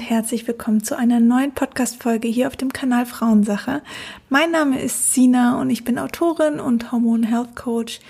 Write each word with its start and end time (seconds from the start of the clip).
Und 0.00 0.08
herzlich 0.08 0.48
willkommen 0.48 0.82
zu 0.82 0.96
einer 0.96 1.20
neuen 1.20 1.52
Podcast-Folge 1.52 2.26
hier 2.26 2.46
auf 2.46 2.56
dem 2.56 2.72
Kanal 2.72 3.04
Frauensache. 3.04 3.82
Mein 4.30 4.50
Name 4.50 4.80
ist 4.80 5.12
Sina 5.12 5.60
und 5.60 5.68
ich 5.68 5.84
bin 5.84 5.98
Autorin 5.98 6.58
und 6.58 6.90
Hormon 6.90 7.22
Health 7.22 7.54
Coach 7.54 8.00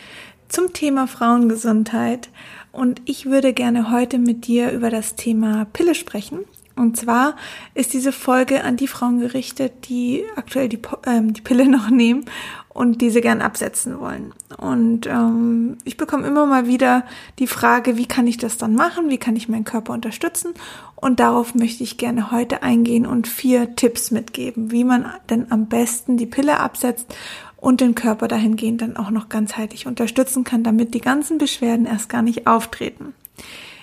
zum 0.49 0.73
Thema 0.73 1.09
Frauengesundheit. 1.09 2.29
Und 2.71 3.03
ich 3.07 3.27
würde 3.27 3.53
gerne 3.53 3.91
heute 3.91 4.19
mit 4.19 4.47
dir 4.47 4.71
über 4.71 4.89
das 4.89 5.17
Thema 5.17 5.65
Pille 5.73 5.97
sprechen. 5.97 6.45
Und 6.77 6.97
zwar 6.97 7.35
ist 7.75 7.93
diese 7.93 8.13
Folge 8.13 8.63
an 8.63 8.77
die 8.77 8.87
Frauen 8.87 9.19
gerichtet, 9.19 9.89
die 9.89 10.25
aktuell 10.37 10.69
die, 10.69 10.79
ähm, 11.07 11.33
die 11.33 11.43
Pille 11.43 11.69
noch 11.69 11.91
nehmen 11.91 12.25
und 12.69 13.03
diese 13.03 13.21
gern 13.21 13.43
absetzen 13.43 14.01
wollen. 14.01 14.33
Und 14.57 15.07
ähm, 15.07 15.77
ich 15.85 15.97
bekomme 15.97 16.27
immer 16.27 16.47
mal 16.47 16.67
wieder 16.67 17.05
die 17.39 17.49
Frage, 17.49 17.97
wie 17.97 18.07
kann 18.07 18.27
ich 18.27 18.39
das 18.39 18.57
dann 18.57 18.75
machen? 18.75 19.11
Wie 19.11 19.19
kann 19.19 19.37
ich 19.37 19.49
meinen 19.49 19.65
Körper 19.65 19.93
unterstützen? 19.93 20.55
Und 21.01 21.21
darauf 21.21 21.55
möchte 21.55 21.83
ich 21.83 21.97
gerne 21.97 22.31
heute 22.31 22.63
eingehen 22.63 23.07
und 23.07 23.27
vier 23.27 23.75
Tipps 23.75 24.11
mitgeben, 24.11 24.71
wie 24.71 24.85
man 24.85 25.07
denn 25.31 25.51
am 25.51 25.67
besten 25.67 26.17
die 26.17 26.27
Pille 26.27 26.61
absetzt 26.61 27.15
und 27.57 27.81
den 27.81 27.95
Körper 27.95 28.29
dahingehend 28.29 28.83
dann 28.83 28.97
auch 28.97 29.11
noch 29.11 29.29
ganzheitlich 29.29 29.87
unterstützen 29.87 30.45
kann, 30.45 30.63
damit 30.63 30.95
die 30.95 31.01
ganzen 31.01 31.39
Beschwerden 31.39 31.87
erst 31.87 32.09
gar 32.09 32.23
nicht 32.23 32.47
auftreten. 32.47 33.15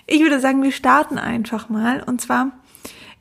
Ich 0.05 0.21
würde 0.21 0.39
sagen, 0.39 0.63
wir 0.63 0.71
starten 0.71 1.17
einfach 1.17 1.69
mal. 1.69 2.03
Und 2.03 2.21
zwar 2.21 2.51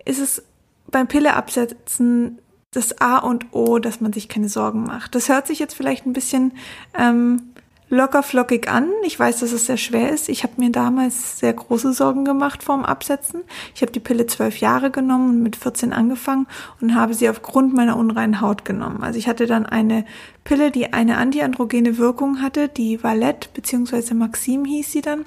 ist 0.04 0.18
es 0.18 0.42
beim 0.90 1.08
Pille 1.08 1.34
absetzen 1.34 2.38
das 2.72 3.00
A 3.00 3.18
und 3.18 3.46
O, 3.52 3.78
dass 3.78 4.00
man 4.00 4.12
sich 4.12 4.28
keine 4.28 4.48
Sorgen 4.48 4.84
macht. 4.84 5.14
Das 5.14 5.28
hört 5.28 5.46
sich 5.46 5.58
jetzt 5.58 5.74
vielleicht 5.74 6.06
ein 6.06 6.12
bisschen 6.12 6.52
ähm, 6.96 7.54
locker 7.88 8.22
flockig 8.22 8.68
an. 8.68 8.90
Ich 9.04 9.18
weiß, 9.18 9.40
dass 9.40 9.52
es 9.52 9.66
sehr 9.66 9.76
schwer 9.76 10.10
ist. 10.10 10.28
Ich 10.28 10.42
habe 10.42 10.54
mir 10.56 10.70
damals 10.70 11.38
sehr 11.38 11.52
große 11.52 11.92
Sorgen 11.92 12.24
gemacht 12.24 12.62
vorm 12.62 12.84
Absetzen. 12.84 13.42
Ich 13.74 13.82
habe 13.82 13.92
die 13.92 14.00
Pille 14.00 14.26
zwölf 14.26 14.58
Jahre 14.58 14.90
genommen 14.90 15.30
und 15.30 15.42
mit 15.42 15.56
14 15.56 15.92
angefangen 15.92 16.46
und 16.80 16.94
habe 16.94 17.14
sie 17.14 17.28
aufgrund 17.28 17.74
meiner 17.74 17.96
unreinen 17.96 18.40
Haut 18.40 18.64
genommen. 18.64 19.02
Also 19.02 19.18
ich 19.18 19.28
hatte 19.28 19.46
dann 19.46 19.66
eine 19.66 20.04
Pille, 20.42 20.70
die 20.70 20.92
eine 20.92 21.16
antiandrogene 21.16 21.98
Wirkung 21.98 22.42
hatte, 22.42 22.68
die 22.68 23.02
Valette 23.02 23.48
bzw. 23.54 24.14
Maxim 24.14 24.64
hieß 24.64 24.90
sie 24.90 25.02
dann. 25.02 25.24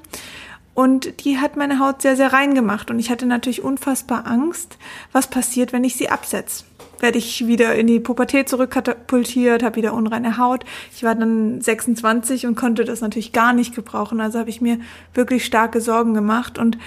Und 0.73 1.25
die 1.25 1.39
hat 1.39 1.57
meine 1.57 1.79
Haut 1.79 2.01
sehr, 2.01 2.15
sehr 2.15 2.31
rein 2.31 2.55
gemacht. 2.55 2.89
Und 2.89 2.99
ich 2.99 3.09
hatte 3.09 3.25
natürlich 3.25 3.63
unfassbar 3.63 4.27
Angst, 4.27 4.77
was 5.11 5.27
passiert, 5.27 5.73
wenn 5.73 5.83
ich 5.83 5.95
sie 5.95 6.09
absetze 6.09 6.63
werde 7.01 7.17
ich 7.17 7.47
wieder 7.47 7.75
in 7.75 7.87
die 7.87 7.99
Pubertät 7.99 8.49
zurückkatapultiert, 8.49 9.63
habe 9.63 9.77
wieder 9.77 9.93
unreine 9.93 10.37
Haut. 10.37 10.65
Ich 10.95 11.03
war 11.03 11.15
dann 11.15 11.61
26 11.61 12.45
und 12.45 12.55
konnte 12.55 12.85
das 12.85 13.01
natürlich 13.01 13.31
gar 13.31 13.53
nicht 13.53 13.75
gebrauchen. 13.75 14.21
Also 14.21 14.39
habe 14.39 14.49
ich 14.49 14.61
mir 14.61 14.79
wirklich 15.13 15.45
starke 15.45 15.81
Sorgen 15.81 16.13
gemacht. 16.13 16.57
Und 16.57 16.77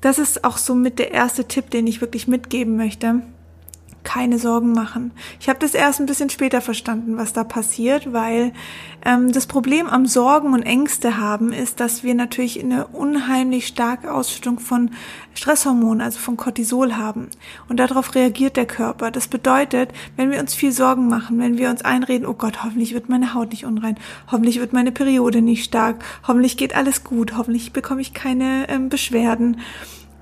das 0.00 0.18
ist 0.18 0.44
auch 0.44 0.56
so 0.56 0.74
mit 0.74 0.98
der 0.98 1.12
erste 1.12 1.46
Tipp, 1.46 1.70
den 1.70 1.86
ich 1.86 2.00
wirklich 2.00 2.28
mitgeben 2.28 2.76
möchte 2.76 3.22
keine 4.06 4.38
Sorgen 4.38 4.72
machen. 4.72 5.10
Ich 5.40 5.48
habe 5.48 5.58
das 5.58 5.74
erst 5.74 5.98
ein 5.98 6.06
bisschen 6.06 6.30
später 6.30 6.60
verstanden, 6.60 7.16
was 7.18 7.32
da 7.32 7.42
passiert, 7.42 8.12
weil 8.12 8.52
ähm, 9.04 9.32
das 9.32 9.46
Problem 9.46 9.88
am 9.88 10.06
Sorgen 10.06 10.54
und 10.54 10.62
Ängste 10.62 11.18
haben 11.18 11.52
ist, 11.52 11.80
dass 11.80 12.04
wir 12.04 12.14
natürlich 12.14 12.62
eine 12.62 12.86
unheimlich 12.86 13.66
starke 13.66 14.14
Ausschüttung 14.14 14.60
von 14.60 14.92
Stresshormonen, 15.34 16.00
also 16.00 16.20
von 16.20 16.36
Cortisol 16.36 16.96
haben. 16.96 17.26
Und 17.68 17.80
darauf 17.80 18.14
reagiert 18.14 18.56
der 18.56 18.66
Körper. 18.66 19.10
Das 19.10 19.26
bedeutet, 19.26 19.90
wenn 20.14 20.30
wir 20.30 20.38
uns 20.38 20.54
viel 20.54 20.70
Sorgen 20.70 21.08
machen, 21.08 21.40
wenn 21.40 21.58
wir 21.58 21.68
uns 21.68 21.82
einreden, 21.82 22.26
oh 22.26 22.34
Gott, 22.34 22.62
hoffentlich 22.62 22.94
wird 22.94 23.08
meine 23.08 23.34
Haut 23.34 23.50
nicht 23.50 23.66
unrein, 23.66 23.96
hoffentlich 24.30 24.60
wird 24.60 24.72
meine 24.72 24.92
Periode 24.92 25.42
nicht 25.42 25.64
stark, 25.64 26.04
hoffentlich 26.26 26.56
geht 26.56 26.76
alles 26.76 27.02
gut, 27.02 27.36
hoffentlich 27.36 27.72
bekomme 27.72 28.00
ich 28.00 28.14
keine 28.14 28.68
ähm, 28.68 28.88
Beschwerden 28.88 29.58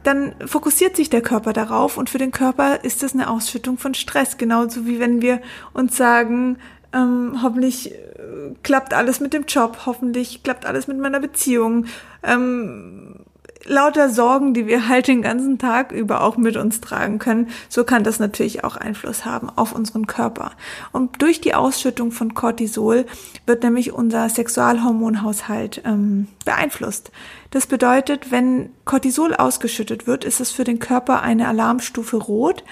dann 0.05 0.35
fokussiert 0.47 0.97
sich 0.97 1.11
der 1.11 1.23
Körper 1.23 1.53
darauf 1.53 1.97
und 1.97 2.11
für 2.11 2.19
den 2.19 2.31
Körper 2.31 2.85
ist 2.85 3.03
das 3.03 3.15
eine 3.15 3.29
Ausschüttung 3.29 3.79
von 3.79 3.95
Stress, 3.95 4.37
genauso 4.39 4.87
wie 4.87 5.01
wenn 5.01 5.23
wir 5.23 5.41
uns 5.73 5.97
sagen, 5.97 6.59
ähm, 6.93 7.41
hoffentlich 7.43 7.93
äh, 7.93 8.55
klappt 8.63 8.95
alles 8.95 9.21
mit 9.21 9.33
dem 9.33 9.45
Job, 9.47 9.81
hoffentlich 9.87 10.43
klappt 10.43 10.67
alles 10.67 10.87
mit 10.87 10.99
meiner 10.99 11.21
Beziehung. 11.21 11.87
Ähm, 12.23 13.24
lauter 13.65 14.11
Sorgen, 14.11 14.55
die 14.55 14.67
wir 14.67 14.89
halt 14.89 15.09
den 15.09 15.23
ganzen 15.23 15.59
Tag 15.59 15.93
über 15.93 16.23
auch 16.23 16.37
mit 16.37 16.57
uns 16.57 16.81
tragen 16.81 17.19
können, 17.19 17.49
so 17.69 17.85
kann 17.85 18.05
das 18.05 18.19
natürlich 18.19 18.65
auch 18.65 18.77
Einfluss 18.77 19.25
haben 19.25 19.51
auf 19.51 19.73
unseren 19.73 20.07
Körper. 20.07 20.53
Und 20.93 21.23
durch 21.23 21.41
die 21.41 21.55
Ausschüttung 21.55 22.13
von 22.13 22.35
Cortisol 22.35 23.07
wird 23.47 23.63
nämlich 23.63 23.93
unser 23.93 24.29
Sexualhormonhaushalt 24.29 25.83
ähm, 25.85 26.29
beeinflusst. 26.45 27.11
Das 27.51 27.67
bedeutet, 27.67 28.31
wenn 28.31 28.71
Cortisol 28.85 29.35
ausgeschüttet 29.35 30.07
wird, 30.07 30.25
ist 30.25 30.41
es 30.41 30.51
für 30.51 30.65
den 30.65 30.79
Körper 30.79 31.23
eine 31.23 31.49
Alarmstufe 31.49 32.17
rot. 32.17 32.65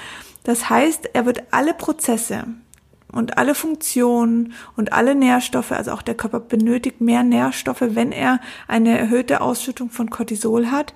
Das 0.44 0.69
heißt, 0.69 1.10
er 1.12 1.25
wird 1.25 1.44
alle 1.52 1.72
Prozesse, 1.72 2.44
und 3.12 3.39
alle 3.39 3.55
Funktionen 3.55 4.55
und 4.77 4.93
alle 4.93 5.15
Nährstoffe, 5.15 5.73
also 5.73 5.93
auch 5.93 6.03
der 6.03 6.15
Körper 6.15 6.41
benötigt 6.41 7.00
mehr 7.00 7.23
Nährstoffe, 7.23 7.83
wenn 7.83 8.11
er 8.12 8.41
eine 8.67 8.99
erhöhte 8.99 9.41
Ausschüttung 9.41 9.91
von 9.91 10.11
Cortisol 10.11 10.71
hat, 10.71 10.95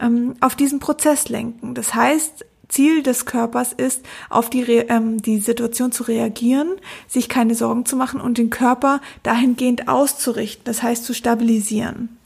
ähm, 0.00 0.34
auf 0.40 0.54
diesen 0.54 0.78
Prozess 0.78 1.28
lenken. 1.28 1.74
Das 1.74 1.94
heißt, 1.94 2.44
Ziel 2.68 3.02
des 3.02 3.26
Körpers 3.26 3.72
ist, 3.72 4.04
auf 4.28 4.50
die, 4.50 4.62
ähm, 4.62 5.22
die 5.22 5.38
Situation 5.38 5.92
zu 5.92 6.02
reagieren, 6.04 6.72
sich 7.06 7.28
keine 7.28 7.54
Sorgen 7.54 7.86
zu 7.86 7.96
machen 7.96 8.20
und 8.20 8.38
den 8.38 8.50
Körper 8.50 9.00
dahingehend 9.22 9.88
auszurichten, 9.88 10.64
das 10.64 10.82
heißt 10.82 11.04
zu 11.04 11.14
stabilisieren. 11.14 12.16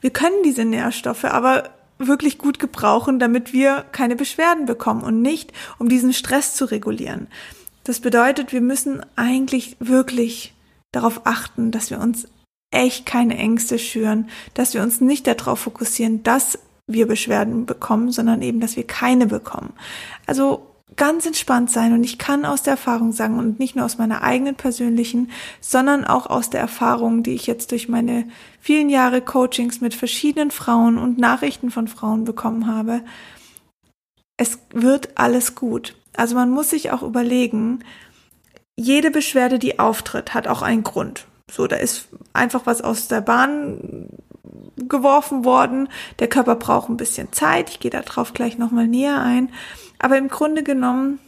Wir 0.00 0.10
können 0.10 0.42
diese 0.44 0.64
Nährstoffe 0.64 1.24
aber 1.24 1.70
wirklich 1.98 2.38
gut 2.38 2.58
gebrauchen, 2.58 3.18
damit 3.18 3.52
wir 3.52 3.84
keine 3.90 4.14
Beschwerden 4.14 4.66
bekommen 4.66 5.02
und 5.02 5.20
nicht, 5.20 5.52
um 5.78 5.88
diesen 5.88 6.12
Stress 6.12 6.54
zu 6.54 6.64
regulieren. 6.66 7.26
Das 7.88 8.00
bedeutet, 8.00 8.52
wir 8.52 8.60
müssen 8.60 9.00
eigentlich 9.16 9.78
wirklich 9.80 10.52
darauf 10.92 11.22
achten, 11.24 11.70
dass 11.70 11.88
wir 11.88 12.00
uns 12.00 12.28
echt 12.70 13.06
keine 13.06 13.38
Ängste 13.38 13.78
schüren, 13.78 14.28
dass 14.52 14.74
wir 14.74 14.82
uns 14.82 15.00
nicht 15.00 15.26
darauf 15.26 15.60
fokussieren, 15.60 16.22
dass 16.22 16.58
wir 16.86 17.08
Beschwerden 17.08 17.64
bekommen, 17.64 18.12
sondern 18.12 18.42
eben, 18.42 18.60
dass 18.60 18.76
wir 18.76 18.86
keine 18.86 19.26
bekommen. 19.26 19.72
Also 20.26 20.66
ganz 20.96 21.24
entspannt 21.24 21.70
sein 21.70 21.94
und 21.94 22.04
ich 22.04 22.18
kann 22.18 22.44
aus 22.44 22.62
der 22.62 22.72
Erfahrung 22.72 23.12
sagen 23.12 23.38
und 23.38 23.58
nicht 23.58 23.74
nur 23.74 23.86
aus 23.86 23.96
meiner 23.96 24.20
eigenen 24.20 24.54
persönlichen, 24.54 25.30
sondern 25.62 26.04
auch 26.04 26.26
aus 26.26 26.50
der 26.50 26.60
Erfahrung, 26.60 27.22
die 27.22 27.32
ich 27.32 27.46
jetzt 27.46 27.70
durch 27.70 27.88
meine 27.88 28.28
vielen 28.60 28.90
Jahre 28.90 29.22
Coachings 29.22 29.80
mit 29.80 29.94
verschiedenen 29.94 30.50
Frauen 30.50 30.98
und 30.98 31.16
Nachrichten 31.16 31.70
von 31.70 31.88
Frauen 31.88 32.24
bekommen 32.24 32.66
habe. 32.66 33.00
Es 34.36 34.58
wird 34.74 35.16
alles 35.16 35.54
gut. 35.54 35.94
Also 36.18 36.34
man 36.34 36.50
muss 36.50 36.70
sich 36.70 36.90
auch 36.90 37.04
überlegen, 37.04 37.84
jede 38.74 39.12
Beschwerde, 39.12 39.60
die 39.60 39.78
auftritt, 39.78 40.34
hat 40.34 40.48
auch 40.48 40.62
einen 40.62 40.82
Grund. 40.82 41.26
So, 41.48 41.68
da 41.68 41.76
ist 41.76 42.08
einfach 42.32 42.66
was 42.66 42.82
aus 42.82 43.06
der 43.06 43.20
Bahn 43.20 44.08
geworfen 44.76 45.44
worden. 45.44 45.88
Der 46.18 46.28
Körper 46.28 46.56
braucht 46.56 46.88
ein 46.88 46.96
bisschen 46.96 47.32
Zeit. 47.32 47.70
Ich 47.70 47.78
gehe 47.78 47.92
darauf 47.92 48.34
gleich 48.34 48.58
nochmal 48.58 48.88
näher 48.88 49.22
ein. 49.22 49.52
Aber 50.00 50.18
im 50.18 50.26
Grunde 50.26 50.64
genommen 50.64 51.20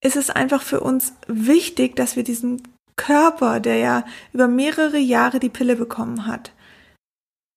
ist 0.00 0.14
es 0.14 0.30
einfach 0.30 0.62
für 0.62 0.78
uns 0.78 1.14
wichtig, 1.26 1.96
dass 1.96 2.14
wir 2.14 2.22
diesen 2.22 2.62
Körper, 2.94 3.58
der 3.58 3.78
ja 3.78 4.04
über 4.32 4.46
mehrere 4.46 4.98
Jahre 4.98 5.40
die 5.40 5.48
Pille 5.48 5.74
bekommen 5.74 6.28
hat, 6.28 6.52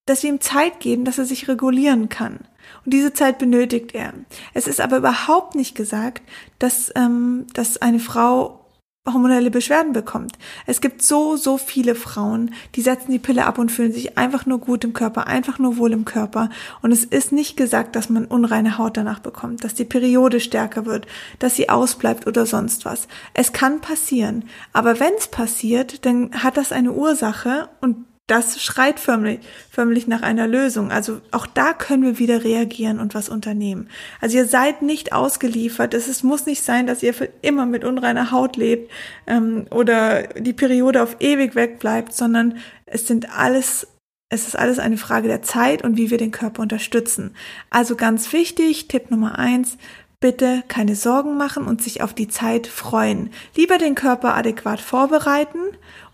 dass 0.08 0.24
wir 0.24 0.32
ihm 0.32 0.42
Zeit 0.42 0.80
geben, 0.80 1.06
dass 1.06 1.20
er 1.20 1.26
sich 1.26 1.48
regulieren 1.48 2.10
kann. 2.10 2.40
Und 2.84 2.94
diese 2.94 3.14
Zeit 3.14 3.38
benötigt 3.38 3.94
er. 3.94 4.14
Es 4.54 4.68
ist 4.68 4.82
aber 4.82 4.98
überhaupt 4.98 5.56
nicht 5.56 5.76
gesagt, 5.76 6.24
dass, 6.60 6.92
ähm, 6.96 7.48
dass 7.54 7.82
eine 7.82 8.00
Frau 8.00 8.66
hormonelle 9.08 9.52
Beschwerden 9.52 9.94
bekommt. 9.94 10.38
Es 10.66 10.82
gibt 10.82 11.02
so, 11.04 11.36
so 11.36 11.58
viele 11.58 11.96
Frauen, 11.96 12.54
die 12.74 12.82
setzen 12.82 13.12
die 13.12 13.20
Pille 13.20 13.46
ab 13.46 13.60
und 13.60 13.72
fühlen 13.72 13.92
sich 13.92 14.18
einfach 14.18 14.46
nur 14.46 14.60
gut 14.60 14.84
im 14.84 14.94
Körper, 14.94 15.28
einfach 15.28 15.60
nur 15.60 15.78
wohl 15.78 15.94
im 15.94 16.06
Körper. 16.06 16.50
Und 16.82 16.92
es 16.92 17.04
ist 17.04 17.32
nicht 17.32 17.56
gesagt, 17.56 17.96
dass 17.96 18.10
man 18.10 18.26
unreine 18.26 18.78
Haut 18.78 18.98
danach 18.98 19.20
bekommt, 19.20 19.64
dass 19.64 19.76
die 19.76 19.86
Periode 19.86 20.40
stärker 20.40 20.86
wird, 20.86 21.06
dass 21.40 21.56
sie 21.56 21.70
ausbleibt 21.70 22.26
oder 22.26 22.46
sonst 22.46 22.86
was. 22.86 23.08
Es 23.34 23.54
kann 23.54 23.80
passieren. 23.80 24.46
Aber 24.74 25.00
wenn 25.00 25.14
es 25.18 25.28
passiert, 25.28 26.06
dann 26.06 26.44
hat 26.44 26.58
das 26.58 26.72
eine 26.72 26.92
Ursache 26.92 27.70
und 27.82 28.06
das 28.28 28.62
schreit 28.62 29.00
förmlich, 29.00 29.40
förmlich 29.70 30.08
nach 30.08 30.24
einer 30.24 30.48
Lösung. 30.48 30.92
Also 30.92 31.22
auch 31.32 31.46
da 31.46 31.74
können 31.74 32.04
wir 32.04 32.18
wieder 32.18 32.44
reagieren 32.44 33.00
und 33.00 33.14
was 33.14 33.30
unternehmen. 33.30 33.88
Also 34.20 34.38
ihr 34.38 34.46
seid 34.46 34.82
nicht 34.82 35.14
ausgeliefert. 35.14 35.94
Es 35.94 36.08
ist, 36.08 36.24
muss 36.24 36.48
nicht 36.48 36.64
sein, 36.64 36.88
dass 36.88 37.04
ihr 37.04 37.14
für 37.14 37.30
immer 37.42 37.68
mit 37.68 37.84
unreiner 37.84 38.32
Haut 38.32 38.58
lebt 38.58 38.92
ähm, 39.28 39.68
oder 39.70 40.24
die 40.24 40.54
Periode 40.54 41.04
auf 41.04 41.18
ewig 41.20 41.54
wegbleibt, 41.54 42.14
sondern 42.14 42.58
es 42.86 43.08
sind 43.08 43.38
alles 43.38 43.88
es 44.30 44.48
ist 44.48 44.58
alles 44.58 44.80
eine 44.80 44.98
Frage 44.98 45.28
der 45.28 45.44
Zeit 45.44 45.84
und 45.84 45.98
wie 45.98 46.10
wir 46.10 46.18
den 46.18 46.32
Körper 46.32 46.64
unterstützen. 46.64 47.36
Also 47.70 47.96
ganz 47.96 48.34
wichtig, 48.34 48.88
Tipp 48.88 49.12
Nummer 49.12 49.38
eins, 49.38 49.78
bitte 50.20 50.64
keine 50.68 50.96
Sorgen 50.96 51.38
machen 51.38 51.68
und 51.68 51.84
sich 51.84 52.02
auf 52.02 52.14
die 52.14 52.28
Zeit 52.28 52.66
freuen. 52.66 53.30
Lieber 53.56 53.78
den 53.78 53.94
Körper 53.94 54.36
adäquat 54.36 54.82
vorbereiten 54.82 55.60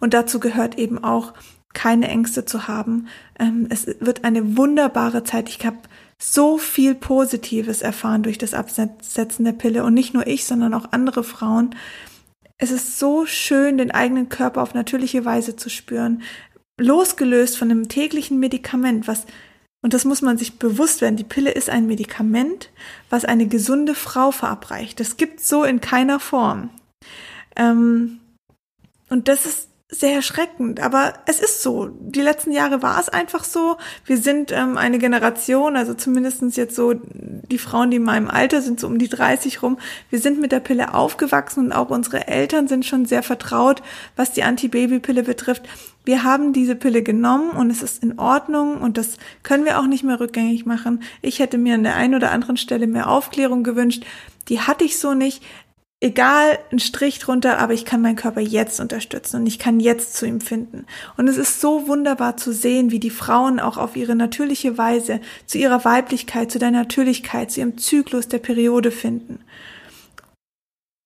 und 0.02 0.14
dazu 0.14 0.42
gehört 0.42 0.78
eben 0.78 1.02
auch 1.02 1.34
keine 1.74 2.08
Ängste 2.08 2.46
zu 2.46 2.68
haben. 2.68 3.08
Ähm, 3.40 3.68
es 3.70 3.88
wird 4.00 4.24
eine 4.24 4.58
wunderbare 4.58 5.24
Zeit. 5.24 5.50
Ich 5.50 5.66
habe 5.66 5.78
so 6.20 6.58
viel 6.58 6.94
Positives 6.94 7.82
erfahren 7.82 8.24
durch 8.24 8.38
das 8.38 8.54
Absetzen 8.54 9.46
der 9.46 9.54
Pille 9.54 9.84
und 9.84 9.94
nicht 9.94 10.14
nur 10.14 10.28
ich, 10.28 10.46
sondern 10.46 10.74
auch 10.74 10.92
andere 10.92 11.24
Frauen. 11.24 11.76
Es 12.58 12.70
ist 12.70 13.00
so 13.00 13.26
schön, 13.26 13.78
den 13.78 13.92
eigenen 13.92 14.30
Körper 14.30 14.62
auf 14.62 14.76
natürliche 14.76 15.26
Weise 15.26 15.56
zu 15.56 15.70
spüren, 15.70 16.22
losgelöst 16.80 17.58
von 17.58 17.72
einem 17.72 17.90
täglichen 17.90 18.40
Medikament, 18.40 19.08
was 19.08 19.26
und 19.84 19.96
das 19.96 20.06
muss 20.06 20.22
man 20.22 20.38
sich 20.38 20.60
bewusst 20.60 21.02
werden. 21.02 21.16
Die 21.16 21.24
Pille 21.24 21.50
ist 21.50 21.70
ein 21.70 21.88
Medikament, 21.88 22.70
was 23.10 23.26
eine 23.26 23.48
gesunde 23.48 23.96
Frau 23.96 24.30
verabreicht. 24.30 25.00
Das 25.00 25.18
gibt 25.18 25.40
so 25.40 25.64
in 25.64 25.82
keiner 25.82 26.20
Form. 26.20 26.70
Ähm, 27.56 28.20
und 29.10 29.28
das 29.28 29.48
ist 29.48 29.71
sehr 29.94 30.14
erschreckend, 30.16 30.80
aber 30.80 31.14
es 31.26 31.42
ist 31.42 31.62
so. 31.62 31.90
Die 32.00 32.22
letzten 32.22 32.54
Jahre 32.54 32.82
war 32.82 32.98
es 32.98 33.10
einfach 33.10 33.44
so. 33.44 33.76
Wir 34.06 34.18
sind 34.18 34.54
ähm, 34.54 34.78
eine 34.78 35.00
Generation, 35.00 35.76
also 35.76 35.94
zumindestens 35.94 36.56
jetzt 36.56 36.78
so 36.78 36.94
die 36.94 37.58
Frauen, 37.58 37.92
die 37.92 37.98
in 37.98 38.04
meinem 38.04 38.30
Alter 38.30 38.62
sind, 38.62 38.80
so 38.80 38.88
um 38.88 38.98
die 38.98 39.10
30 39.10 39.62
rum. 39.62 39.78
Wir 40.10 40.20
sind 40.20 40.40
mit 40.40 40.54
der 40.54 40.62
Pille 40.62 40.94
aufgewachsen 40.94 41.66
und 41.66 41.72
auch 41.74 41.90
unsere 41.90 42.30
Eltern 42.30 42.70
sind 42.70 42.86
schon 42.86 43.06
sehr 43.06 43.22
vertraut, 43.22 43.84
was 44.16 44.32
die 44.32 44.44
Antibabypille 44.44 45.24
betrifft. 45.24 45.64
Wir 46.06 46.24
haben 46.24 46.54
diese 46.54 46.76
Pille 46.76 47.04
genommen 47.04 47.52
und 47.52 47.70
es 47.70 47.84
ist 47.84 48.02
in 48.02 48.18
Ordnung 48.18 48.82
und 48.82 48.98
das 48.98 49.18
können 49.44 49.66
wir 49.66 49.78
auch 49.78 49.88
nicht 49.88 50.06
mehr 50.06 50.22
rückgängig 50.22 50.66
machen. 50.66 51.04
Ich 51.22 51.40
hätte 51.40 51.58
mir 51.58 51.76
an 51.76 51.84
der 51.84 51.98
einen 51.98 52.16
oder 52.16 52.32
anderen 52.32 52.56
Stelle 52.56 52.88
mehr 52.88 53.10
Aufklärung 53.10 53.64
gewünscht. 53.64 54.06
Die 54.48 54.62
hatte 54.62 54.84
ich 54.84 54.98
so 55.00 55.14
nicht 55.14 55.44
egal, 56.02 56.58
ein 56.72 56.80
Strich 56.80 57.20
drunter, 57.20 57.60
aber 57.60 57.74
ich 57.74 57.86
kann 57.86 58.02
meinen 58.02 58.16
Körper 58.16 58.42
jetzt 58.42 58.80
unterstützen 58.80 59.38
und 59.38 59.48
ich 59.48 59.60
kann 59.60 59.80
jetzt 59.80 60.16
zu 60.16 60.26
ihm 60.26 60.42
finden. 60.42 60.86
Und 61.16 61.28
es 61.28 61.38
ist 61.38 61.62
so 61.62 61.88
wunderbar 61.88 62.36
zu 62.36 62.52
sehen, 62.52 62.92
wie 62.92 63.00
die 63.00 63.12
Frauen 63.12 63.60
auch 63.60 63.78
auf 63.78 63.96
ihre 63.96 64.16
natürliche 64.16 64.78
Weise 64.78 65.22
zu 65.46 65.60
ihrer 65.60 65.86
Weiblichkeit, 65.86 66.52
zu 66.52 66.60
der 66.60 66.72
Natürlichkeit, 66.72 67.52
zu 67.52 67.62
ihrem 67.62 67.78
Zyklus 67.78 68.28
der 68.28 68.40
Periode 68.40 68.92
finden. 68.92 69.40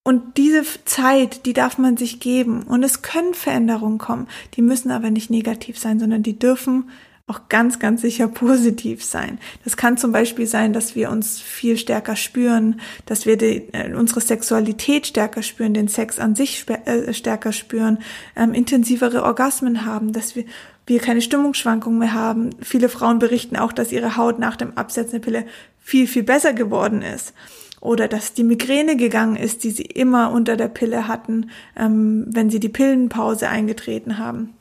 Und 0.07 0.37
diese 0.37 0.63
Zeit, 0.85 1.45
die 1.45 1.53
darf 1.53 1.77
man 1.77 1.97
sich 1.97 2.19
geben. 2.19 2.63
Und 2.63 2.83
es 2.83 3.01
können 3.01 3.33
Veränderungen 3.33 3.97
kommen. 3.97 4.27
Die 4.55 4.61
müssen 4.61 4.91
aber 4.91 5.09
nicht 5.09 5.31
negativ 5.31 5.79
sein, 5.79 5.99
sondern 5.99 6.21
die 6.21 6.37
dürfen 6.37 6.89
auch 7.27 7.49
ganz, 7.49 7.79
ganz 7.79 8.01
sicher 8.01 8.27
positiv 8.27 9.03
sein. 9.03 9.39
Das 9.63 9.77
kann 9.77 9.97
zum 9.97 10.11
Beispiel 10.11 10.45
sein, 10.45 10.73
dass 10.73 10.95
wir 10.95 11.09
uns 11.09 11.39
viel 11.41 11.75
stärker 11.75 12.15
spüren, 12.15 12.79
dass 13.07 13.25
wir 13.25 13.35
die, 13.35 13.73
äh, 13.73 13.91
unsere 13.95 14.21
Sexualität 14.21 15.07
stärker 15.07 15.41
spüren, 15.41 15.73
den 15.73 15.87
Sex 15.87 16.19
an 16.19 16.35
sich 16.35 16.65
äh, 16.69 17.13
stärker 17.13 17.51
spüren, 17.51 17.97
ähm, 18.35 18.53
intensivere 18.53 19.23
Orgasmen 19.23 19.85
haben, 19.85 20.13
dass 20.13 20.35
wir, 20.35 20.45
wir 20.85 20.99
keine 20.99 21.21
Stimmungsschwankungen 21.21 21.97
mehr 21.97 22.13
haben. 22.13 22.51
Viele 22.61 22.89
Frauen 22.89 23.17
berichten 23.17 23.55
auch, 23.55 23.73
dass 23.73 23.91
ihre 23.91 24.17
Haut 24.17 24.37
nach 24.37 24.55
dem 24.55 24.77
Absetzen 24.77 25.13
der 25.13 25.19
Pille 25.19 25.45
viel, 25.79 26.05
viel 26.05 26.23
besser 26.23 26.53
geworden 26.53 27.01
ist. 27.01 27.33
Oder 27.81 28.07
dass 28.07 28.33
die 28.33 28.43
Migräne 28.43 28.97
gegangen 28.97 29.35
ist, 29.35 29.63
die 29.63 29.71
sie 29.71 29.83
immer 29.83 30.31
unter 30.31 30.57
der 30.57 30.67
Pille 30.67 31.07
hatten, 31.07 31.49
ähm, 31.75 32.25
wenn 32.29 32.51
sie 32.51 32.59
die 32.59 32.69
Pillenpause 32.69 33.49
eingetreten 33.49 34.19
haben. 34.19 34.53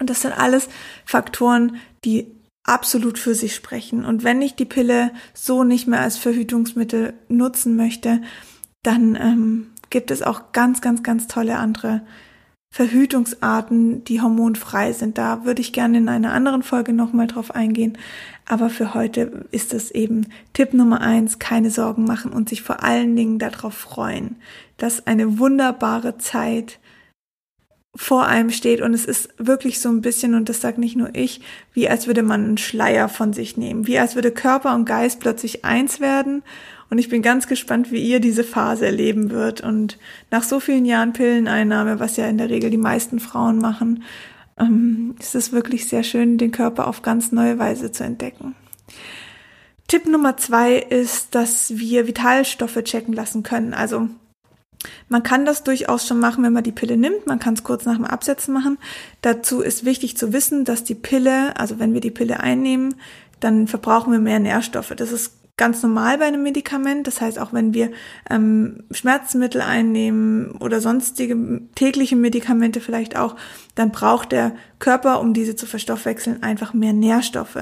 Und 0.00 0.10
das 0.10 0.22
sind 0.22 0.32
alles 0.32 0.68
Faktoren, 1.04 1.76
die 2.04 2.26
absolut 2.64 3.18
für 3.18 3.34
sich 3.34 3.54
sprechen. 3.54 4.04
Und 4.04 4.24
wenn 4.24 4.42
ich 4.42 4.54
die 4.54 4.64
Pille 4.64 5.12
so 5.34 5.62
nicht 5.62 5.86
mehr 5.86 6.00
als 6.00 6.16
Verhütungsmittel 6.16 7.14
nutzen 7.28 7.76
möchte, 7.76 8.20
dann 8.82 9.16
ähm, 9.16 9.66
gibt 9.90 10.10
es 10.10 10.22
auch 10.22 10.52
ganz, 10.52 10.80
ganz, 10.80 11.02
ganz 11.02 11.26
tolle 11.26 11.58
andere 11.58 12.02
Verhütungsarten, 12.72 14.04
die 14.04 14.20
hormonfrei 14.20 14.92
sind. 14.92 15.18
Da 15.18 15.44
würde 15.44 15.60
ich 15.60 15.72
gerne 15.72 15.98
in 15.98 16.08
einer 16.08 16.32
anderen 16.32 16.62
Folge 16.62 16.92
nochmal 16.92 17.26
drauf 17.26 17.52
eingehen. 17.52 17.98
Aber 18.46 18.70
für 18.70 18.94
heute 18.94 19.46
ist 19.50 19.74
es 19.74 19.90
eben 19.90 20.28
Tipp 20.52 20.72
Nummer 20.72 21.00
eins, 21.00 21.40
keine 21.40 21.70
Sorgen 21.70 22.04
machen 22.04 22.32
und 22.32 22.48
sich 22.48 22.62
vor 22.62 22.84
allen 22.84 23.16
Dingen 23.16 23.40
darauf 23.40 23.74
freuen, 23.74 24.36
dass 24.76 25.06
eine 25.06 25.38
wunderbare 25.38 26.18
Zeit 26.18 26.78
vor 27.94 28.26
einem 28.26 28.50
steht 28.50 28.80
und 28.80 28.94
es 28.94 29.04
ist 29.04 29.30
wirklich 29.38 29.80
so 29.80 29.88
ein 29.88 30.00
bisschen, 30.00 30.34
und 30.34 30.48
das 30.48 30.60
sagt 30.60 30.78
nicht 30.78 30.96
nur 30.96 31.10
ich, 31.14 31.40
wie 31.72 31.88
als 31.88 32.06
würde 32.06 32.22
man 32.22 32.44
einen 32.44 32.58
Schleier 32.58 33.08
von 33.08 33.32
sich 33.32 33.56
nehmen, 33.56 33.86
wie 33.86 33.98
als 33.98 34.14
würde 34.14 34.30
Körper 34.30 34.74
und 34.74 34.84
Geist 34.84 35.18
plötzlich 35.18 35.64
eins 35.64 36.00
werden 36.00 36.42
und 36.90 36.98
ich 36.98 37.08
bin 37.08 37.22
ganz 37.22 37.46
gespannt, 37.46 37.92
wie 37.92 38.02
ihr 38.02 38.20
diese 38.20 38.44
Phase 38.44 38.86
erleben 38.86 39.30
wird 39.30 39.60
und 39.60 39.98
nach 40.30 40.42
so 40.42 40.60
vielen 40.60 40.84
Jahren 40.84 41.12
Pilleneinnahme, 41.12 42.00
was 42.00 42.16
ja 42.16 42.26
in 42.26 42.38
der 42.38 42.50
Regel 42.50 42.70
die 42.70 42.76
meisten 42.76 43.20
Frauen 43.20 43.58
machen, 43.58 44.02
ähm, 44.58 45.14
ist 45.18 45.34
es 45.34 45.52
wirklich 45.52 45.88
sehr 45.88 46.02
schön, 46.02 46.36
den 46.36 46.50
Körper 46.50 46.88
auf 46.88 47.02
ganz 47.02 47.32
neue 47.32 47.58
Weise 47.58 47.92
zu 47.92 48.04
entdecken. 48.04 48.56
Tipp 49.86 50.06
Nummer 50.06 50.36
zwei 50.36 50.76
ist, 50.76 51.34
dass 51.34 51.76
wir 51.76 52.06
Vitalstoffe 52.06 52.82
checken 52.84 53.14
lassen 53.14 53.42
können. 53.42 53.74
Also 53.74 54.08
man 55.08 55.22
kann 55.22 55.44
das 55.44 55.62
durchaus 55.62 56.06
schon 56.06 56.20
machen, 56.20 56.42
wenn 56.44 56.52
man 56.52 56.64
die 56.64 56.72
Pille 56.72 56.96
nimmt. 56.96 57.26
Man 57.26 57.38
kann 57.38 57.54
es 57.54 57.64
kurz 57.64 57.84
nach 57.84 57.96
dem 57.96 58.04
Absetzen 58.04 58.54
machen. 58.54 58.78
Dazu 59.20 59.60
ist 59.60 59.84
wichtig 59.84 60.16
zu 60.16 60.32
wissen, 60.32 60.64
dass 60.64 60.84
die 60.84 60.94
Pille, 60.94 61.56
also 61.58 61.78
wenn 61.78 61.92
wir 61.92 62.00
die 62.00 62.10
Pille 62.10 62.40
einnehmen, 62.40 62.94
dann 63.40 63.66
verbrauchen 63.66 64.12
wir 64.12 64.20
mehr 64.20 64.38
Nährstoffe. 64.38 64.92
Das 64.96 65.12
ist 65.12 65.32
ganz 65.56 65.82
normal 65.82 66.16
bei 66.16 66.24
einem 66.24 66.42
Medikament. 66.42 67.06
Das 67.06 67.20
heißt, 67.20 67.38
auch 67.38 67.52
wenn 67.52 67.74
wir 67.74 67.90
ähm, 68.30 68.84
Schmerzmittel 68.90 69.60
einnehmen 69.60 70.52
oder 70.52 70.80
sonstige 70.80 71.36
tägliche 71.74 72.16
Medikamente 72.16 72.80
vielleicht 72.80 73.16
auch, 73.16 73.36
dann 73.74 73.90
braucht 73.90 74.32
der 74.32 74.52
Körper, 74.78 75.20
um 75.20 75.34
diese 75.34 75.56
zu 75.56 75.66
verstoffwechseln, 75.66 76.42
einfach 76.42 76.72
mehr 76.72 76.94
Nährstoffe. 76.94 77.58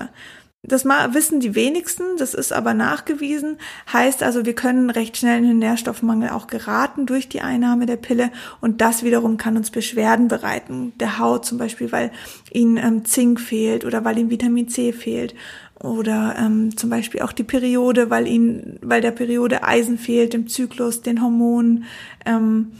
Das 0.69 0.85
wissen 0.85 1.41
die 1.41 1.55
wenigsten, 1.55 2.17
das 2.19 2.35
ist 2.35 2.53
aber 2.53 2.75
nachgewiesen. 2.75 3.56
Heißt 3.93 4.23
also, 4.23 4.44
wir 4.44 4.55
können 4.55 4.91
recht 4.91 5.17
schnell 5.17 5.38
in 5.38 5.49
den 5.49 5.59
Nährstoffmangel 5.59 6.31
auch 6.31 6.47
geraten 6.47 7.06
durch 7.06 7.29
die 7.29 7.41
Einnahme 7.41 7.87
der 7.87 7.97
Pille 7.97 8.31
und 8.61 8.81
das 8.81 9.03
wiederum 9.03 9.38
kann 9.38 9.56
uns 9.56 9.70
Beschwerden 9.70 10.28
bereiten. 10.28 10.92
Der 11.00 11.19
Haut 11.19 11.47
zum 11.47 11.59
Beispiel, 11.59 11.90
weil 11.90 12.12
ihnen 12.52 12.76
ähm, 12.76 13.04
Zink 13.04 13.40
fehlt 13.40 13.85
oder 13.85 14.04
weil 14.04 14.19
ihm 14.19 14.31
Vitamin 14.31 14.69
C 14.69 14.92
fehlt 14.92 15.35
oder 15.81 16.37
ähm, 16.38 16.76
zum 16.76 16.90
Beispiel 16.90 17.23
auch 17.23 17.33
die 17.33 17.45
Periode, 17.45 18.11
weil 18.11 18.26
ihnen, 18.26 18.78
weil 18.83 19.00
der 19.00 19.12
Periode 19.12 19.62
Eisen 19.62 19.99
fehlt, 19.99 20.35
im 20.35 20.49
Zyklus, 20.49 21.02
den 21.02 21.23
Hormonen. 21.23 21.85
Ähm, 22.26 22.73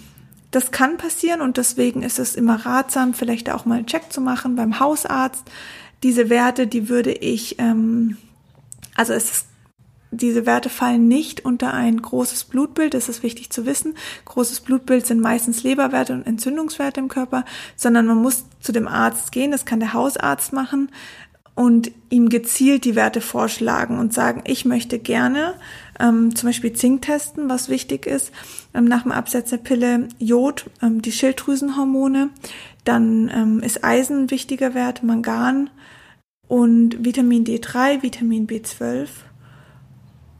das 0.51 0.71
kann 0.71 0.97
passieren 0.97 1.41
und 1.43 1.59
deswegen 1.59 2.03
ist 2.03 2.19
es 2.19 2.35
immer 2.35 2.65
ratsam, 2.67 3.15
vielleicht 3.15 3.51
auch 3.51 3.67
mal 3.67 3.79
einen 3.79 3.87
Check 3.87 4.11
zu 4.11 4.21
machen 4.21 4.57
beim 4.57 4.81
Hausarzt 4.81 5.45
diese 6.03 6.31
Werte, 6.31 6.67
die 6.67 6.89
würde 6.89 7.13
ich, 7.13 7.59
ähm, 7.59 8.17
also 8.95 9.13
es 9.13 9.31
ist, 9.31 9.47
diese 10.11 10.47
Werte 10.47 10.71
fallen 10.71 11.07
nicht 11.07 11.45
unter 11.45 11.75
ein 11.75 12.01
großes 12.01 12.45
Blutbild, 12.45 12.95
das 12.95 13.11
ist 13.11 13.23
wichtig 13.23 13.51
zu 13.51 13.67
wissen. 13.67 13.95
Großes 14.25 14.61
Blutbild 14.61 15.07
sind 15.07 15.21
meistens 15.21 15.65
Leberwerte 15.65 16.15
und 16.15 16.27
Entzündungswerte 16.27 17.01
im 17.01 17.09
Körper, 17.09 17.45
sondern 17.77 18.07
man 18.07 18.17
muss 18.17 18.45
zu 18.61 18.73
dem 18.73 18.89
Arzt 18.89 19.33
gehen, 19.33 19.51
das 19.51 19.67
kann 19.67 19.81
der 19.81 19.93
Hausarzt 19.93 20.55
machen 20.55 20.91
und 21.59 21.91
ihm 22.09 22.29
gezielt 22.29 22.85
die 22.85 22.95
Werte 22.95 23.21
vorschlagen 23.21 23.99
und 23.99 24.15
sagen, 24.15 24.45
ich 24.47 24.65
möchte 24.65 25.01
gerne 25.01 25.55
ähm, 25.99 26.35
zum 26.37 26.51
Beispiel 26.51 26.73
Zink 26.73 27.03
testen, 27.03 27.49
was 27.49 27.69
wichtig 27.69 28.07
ist, 28.07 28.31
ähm, 28.75 28.85
nach 28.85 29.03
dem 29.03 29.11
Absatz 29.11 29.51
der 29.51 29.57
Pille, 29.57 30.09
Jod, 30.21 30.67
ähm, 30.81 31.03
die 31.03 31.11
Schilddrüsenhormone, 31.11 32.31
dann 32.85 33.29
ähm, 33.35 33.61
ist 33.61 33.85
Eisen 33.85 34.23
ein 34.23 34.31
wichtiger 34.31 34.75
Wert, 34.75 35.03
Mangan 35.03 35.69
und 36.49 37.05
Vitamin 37.05 37.45
D3, 37.45 38.03
Vitamin 38.03 38.47
B12. 38.47 39.09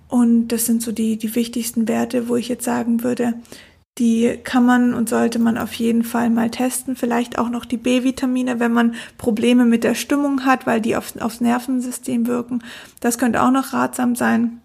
Und 0.09 0.49
das 0.49 0.65
sind 0.65 0.83
so 0.83 0.91
die, 0.91 1.19
die 1.19 1.35
wichtigsten 1.35 1.87
Werte, 1.87 2.29
wo 2.29 2.37
ich 2.37 2.49
jetzt 2.49 2.65
sagen 2.65 3.03
würde, 3.03 3.35
die 3.99 4.39
kann 4.45 4.65
man 4.65 4.95
und 4.95 5.09
sollte 5.09 5.39
man 5.39 5.59
auf 5.59 5.75
jeden 5.75 6.05
Fall 6.05 6.31
mal 6.31 6.51
testen. 6.51 6.97
Vielleicht 6.97 7.39
auch 7.39 7.51
noch 7.51 7.65
die 7.65 7.77
B-Vitamine, 7.77 8.61
wenn 8.61 8.73
man 8.73 8.95
Probleme 9.19 9.65
mit 9.65 9.85
der 9.85 9.95
Stimmung 9.95 10.45
hat, 10.45 10.67
weil 10.67 10.81
die 10.81 10.97
auf, 10.97 11.21
aufs 11.21 11.41
Nervensystem 11.41 12.27
wirken. 12.27 12.63
Das 13.01 13.19
könnte 13.19 13.43
auch 13.43 13.51
noch 13.51 13.73
ratsam 13.73 14.15
sein. 14.15 14.61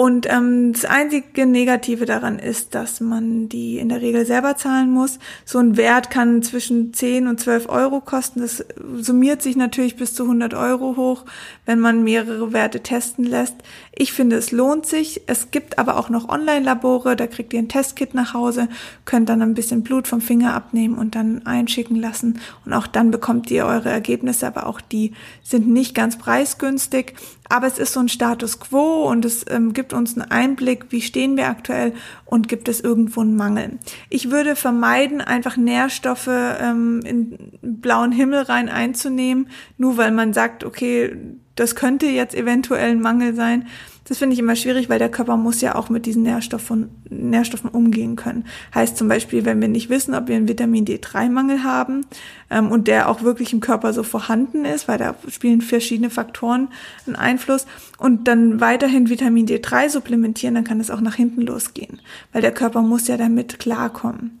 Und 0.00 0.26
ähm, 0.30 0.72
das 0.72 0.86
einzige 0.86 1.44
Negative 1.44 2.06
daran 2.06 2.38
ist, 2.38 2.74
dass 2.74 3.02
man 3.02 3.50
die 3.50 3.78
in 3.78 3.90
der 3.90 4.00
Regel 4.00 4.24
selber 4.24 4.56
zahlen 4.56 4.90
muss. 4.90 5.18
So 5.44 5.58
ein 5.58 5.76
Wert 5.76 6.08
kann 6.08 6.42
zwischen 6.42 6.94
10 6.94 7.26
und 7.26 7.38
12 7.38 7.68
Euro 7.68 8.00
kosten. 8.00 8.40
Das 8.40 8.64
summiert 8.96 9.42
sich 9.42 9.56
natürlich 9.56 9.96
bis 9.96 10.14
zu 10.14 10.22
100 10.22 10.54
Euro 10.54 10.96
hoch, 10.96 11.26
wenn 11.66 11.80
man 11.80 12.02
mehrere 12.02 12.54
Werte 12.54 12.80
testen 12.80 13.26
lässt. 13.26 13.56
Ich 13.94 14.14
finde, 14.14 14.36
es 14.36 14.52
lohnt 14.52 14.86
sich. 14.86 15.20
Es 15.26 15.50
gibt 15.50 15.78
aber 15.78 15.98
auch 15.98 16.08
noch 16.08 16.30
Online-Labore, 16.30 17.14
da 17.14 17.26
kriegt 17.26 17.52
ihr 17.52 17.58
ein 17.58 17.68
Testkit 17.68 18.14
nach 18.14 18.32
Hause, 18.32 18.68
könnt 19.04 19.28
dann 19.28 19.42
ein 19.42 19.52
bisschen 19.52 19.82
Blut 19.82 20.08
vom 20.08 20.22
Finger 20.22 20.54
abnehmen 20.54 20.96
und 20.96 21.14
dann 21.14 21.44
einschicken 21.44 21.96
lassen. 21.96 22.40
Und 22.64 22.72
auch 22.72 22.86
dann 22.86 23.10
bekommt 23.10 23.50
ihr 23.50 23.66
eure 23.66 23.90
Ergebnisse, 23.90 24.46
aber 24.46 24.64
auch 24.64 24.80
die 24.80 25.12
sind 25.42 25.68
nicht 25.68 25.94
ganz 25.94 26.16
preisgünstig. 26.16 27.16
Aber 27.50 27.66
es 27.66 27.78
ist 27.78 27.92
so 27.92 28.00
ein 28.00 28.08
Status 28.08 28.60
quo 28.60 29.10
und 29.10 29.24
es 29.24 29.44
ähm, 29.50 29.72
gibt 29.72 29.92
uns 29.92 30.16
einen 30.16 30.30
Einblick, 30.30 30.86
wie 30.90 31.02
stehen 31.02 31.36
wir 31.36 31.48
aktuell 31.48 31.94
und 32.24 32.46
gibt 32.46 32.68
es 32.68 32.80
irgendwo 32.80 33.22
einen 33.22 33.34
Mangel. 33.34 33.80
Ich 34.08 34.30
würde 34.30 34.54
vermeiden, 34.54 35.20
einfach 35.20 35.56
Nährstoffe 35.56 36.30
ähm, 36.30 37.00
in 37.04 37.58
blauen 37.60 38.12
Himmel 38.12 38.42
rein 38.42 38.68
einzunehmen, 38.68 39.48
nur 39.78 39.96
weil 39.96 40.12
man 40.12 40.32
sagt, 40.32 40.62
okay, 40.62 41.16
das 41.56 41.74
könnte 41.74 42.06
jetzt 42.06 42.36
eventuell 42.36 42.92
ein 42.92 43.00
Mangel 43.00 43.34
sein. 43.34 43.66
Das 44.10 44.18
finde 44.18 44.34
ich 44.34 44.40
immer 44.40 44.56
schwierig, 44.56 44.88
weil 44.88 44.98
der 44.98 45.08
Körper 45.08 45.36
muss 45.36 45.60
ja 45.60 45.76
auch 45.76 45.88
mit 45.88 46.04
diesen 46.04 46.24
Nährstoffen, 46.24 46.90
Nährstoffen 47.10 47.70
umgehen 47.70 48.16
können. 48.16 48.44
Heißt 48.74 48.96
zum 48.96 49.06
Beispiel, 49.06 49.44
wenn 49.44 49.60
wir 49.60 49.68
nicht 49.68 49.88
wissen, 49.88 50.16
ob 50.16 50.26
wir 50.26 50.34
einen 50.34 50.48
Vitamin 50.48 50.84
D3-Mangel 50.84 51.62
haben 51.62 52.04
ähm, 52.50 52.72
und 52.72 52.88
der 52.88 53.08
auch 53.08 53.22
wirklich 53.22 53.52
im 53.52 53.60
Körper 53.60 53.92
so 53.92 54.02
vorhanden 54.02 54.64
ist, 54.64 54.88
weil 54.88 54.98
da 54.98 55.14
spielen 55.28 55.60
verschiedene 55.60 56.10
Faktoren 56.10 56.70
einen 57.06 57.14
Einfluss 57.14 57.66
und 57.98 58.26
dann 58.26 58.60
weiterhin 58.60 59.08
Vitamin 59.08 59.46
D3 59.46 59.88
supplementieren, 59.88 60.56
dann 60.56 60.64
kann 60.64 60.80
es 60.80 60.90
auch 60.90 61.00
nach 61.00 61.14
hinten 61.14 61.42
losgehen, 61.42 62.00
weil 62.32 62.42
der 62.42 62.52
Körper 62.52 62.82
muss 62.82 63.06
ja 63.06 63.16
damit 63.16 63.60
klarkommen. 63.60 64.40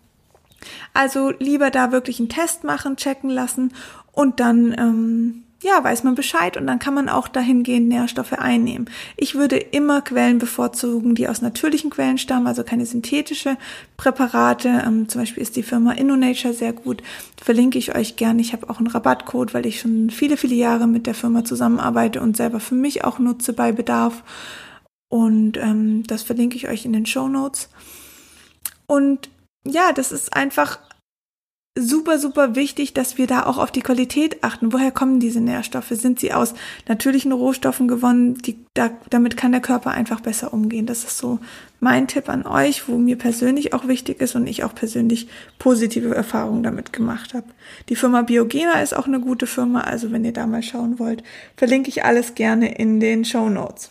Also 0.94 1.32
lieber 1.38 1.70
da 1.70 1.92
wirklich 1.92 2.18
einen 2.18 2.28
Test 2.28 2.64
machen, 2.64 2.96
checken 2.96 3.30
lassen 3.30 3.72
und 4.10 4.40
dann 4.40 4.74
ähm, 4.76 5.42
ja, 5.62 5.84
weiß 5.84 6.04
man 6.04 6.14
Bescheid 6.14 6.56
und 6.56 6.66
dann 6.66 6.78
kann 6.78 6.94
man 6.94 7.08
auch 7.10 7.28
dahingehend 7.28 7.88
Nährstoffe 7.88 8.32
einnehmen. 8.32 8.88
Ich 9.16 9.34
würde 9.34 9.56
immer 9.56 10.00
Quellen 10.00 10.38
bevorzugen, 10.38 11.14
die 11.14 11.28
aus 11.28 11.42
natürlichen 11.42 11.90
Quellen 11.90 12.16
stammen, 12.16 12.46
also 12.46 12.64
keine 12.64 12.86
synthetische 12.86 13.58
Präparate. 13.98 14.82
Ähm, 14.86 15.08
zum 15.08 15.20
Beispiel 15.20 15.42
ist 15.42 15.56
die 15.56 15.62
Firma 15.62 15.92
InnoNature 15.92 16.54
sehr 16.54 16.72
gut. 16.72 17.02
Verlinke 17.40 17.78
ich 17.78 17.94
euch 17.94 18.16
gerne. 18.16 18.40
Ich 18.40 18.54
habe 18.54 18.70
auch 18.70 18.78
einen 18.78 18.86
Rabattcode, 18.86 19.52
weil 19.52 19.66
ich 19.66 19.80
schon 19.80 20.08
viele, 20.08 20.38
viele 20.38 20.54
Jahre 20.54 20.86
mit 20.86 21.06
der 21.06 21.14
Firma 21.14 21.44
zusammenarbeite 21.44 22.22
und 22.22 22.38
selber 22.38 22.60
für 22.60 22.74
mich 22.74 23.04
auch 23.04 23.18
nutze 23.18 23.52
bei 23.52 23.72
Bedarf. 23.72 24.22
Und 25.08 25.58
ähm, 25.58 26.04
das 26.06 26.22
verlinke 26.22 26.56
ich 26.56 26.68
euch 26.68 26.86
in 26.86 26.94
den 26.94 27.04
Show 27.04 27.28
Notes. 27.28 27.68
Und 28.86 29.28
ja, 29.66 29.92
das 29.92 30.10
ist 30.10 30.34
einfach 30.34 30.78
super, 31.80 32.18
super 32.18 32.54
wichtig, 32.54 32.94
dass 32.94 33.18
wir 33.18 33.26
da 33.26 33.44
auch 33.46 33.58
auf 33.58 33.70
die 33.70 33.80
Qualität 33.80 34.42
achten. 34.44 34.72
Woher 34.72 34.90
kommen 34.90 35.20
diese 35.20 35.40
Nährstoffe? 35.40 35.88
Sind 35.90 36.20
sie 36.20 36.32
aus 36.32 36.54
natürlichen 36.88 37.32
Rohstoffen 37.32 37.88
gewonnen? 37.88 38.34
Die, 38.34 38.58
da, 38.74 38.90
damit 39.08 39.36
kann 39.36 39.52
der 39.52 39.60
Körper 39.60 39.90
einfach 39.90 40.20
besser 40.20 40.52
umgehen. 40.52 40.86
Das 40.86 41.04
ist 41.04 41.18
so 41.18 41.38
mein 41.80 42.06
Tipp 42.06 42.28
an 42.28 42.46
euch, 42.46 42.88
wo 42.88 42.98
mir 42.98 43.16
persönlich 43.16 43.72
auch 43.72 43.88
wichtig 43.88 44.20
ist 44.20 44.34
und 44.36 44.46
ich 44.46 44.64
auch 44.64 44.74
persönlich 44.74 45.28
positive 45.58 46.14
Erfahrungen 46.14 46.62
damit 46.62 46.92
gemacht 46.92 47.34
habe. 47.34 47.46
Die 47.88 47.96
Firma 47.96 48.22
Biogena 48.22 48.80
ist 48.80 48.94
auch 48.94 49.06
eine 49.06 49.20
gute 49.20 49.46
Firma, 49.46 49.80
also 49.80 50.12
wenn 50.12 50.24
ihr 50.24 50.32
da 50.32 50.46
mal 50.46 50.62
schauen 50.62 50.98
wollt, 50.98 51.22
verlinke 51.56 51.88
ich 51.88 52.04
alles 52.04 52.34
gerne 52.34 52.74
in 52.74 53.00
den 53.00 53.24
Show 53.24 53.48
Notes. 53.48 53.90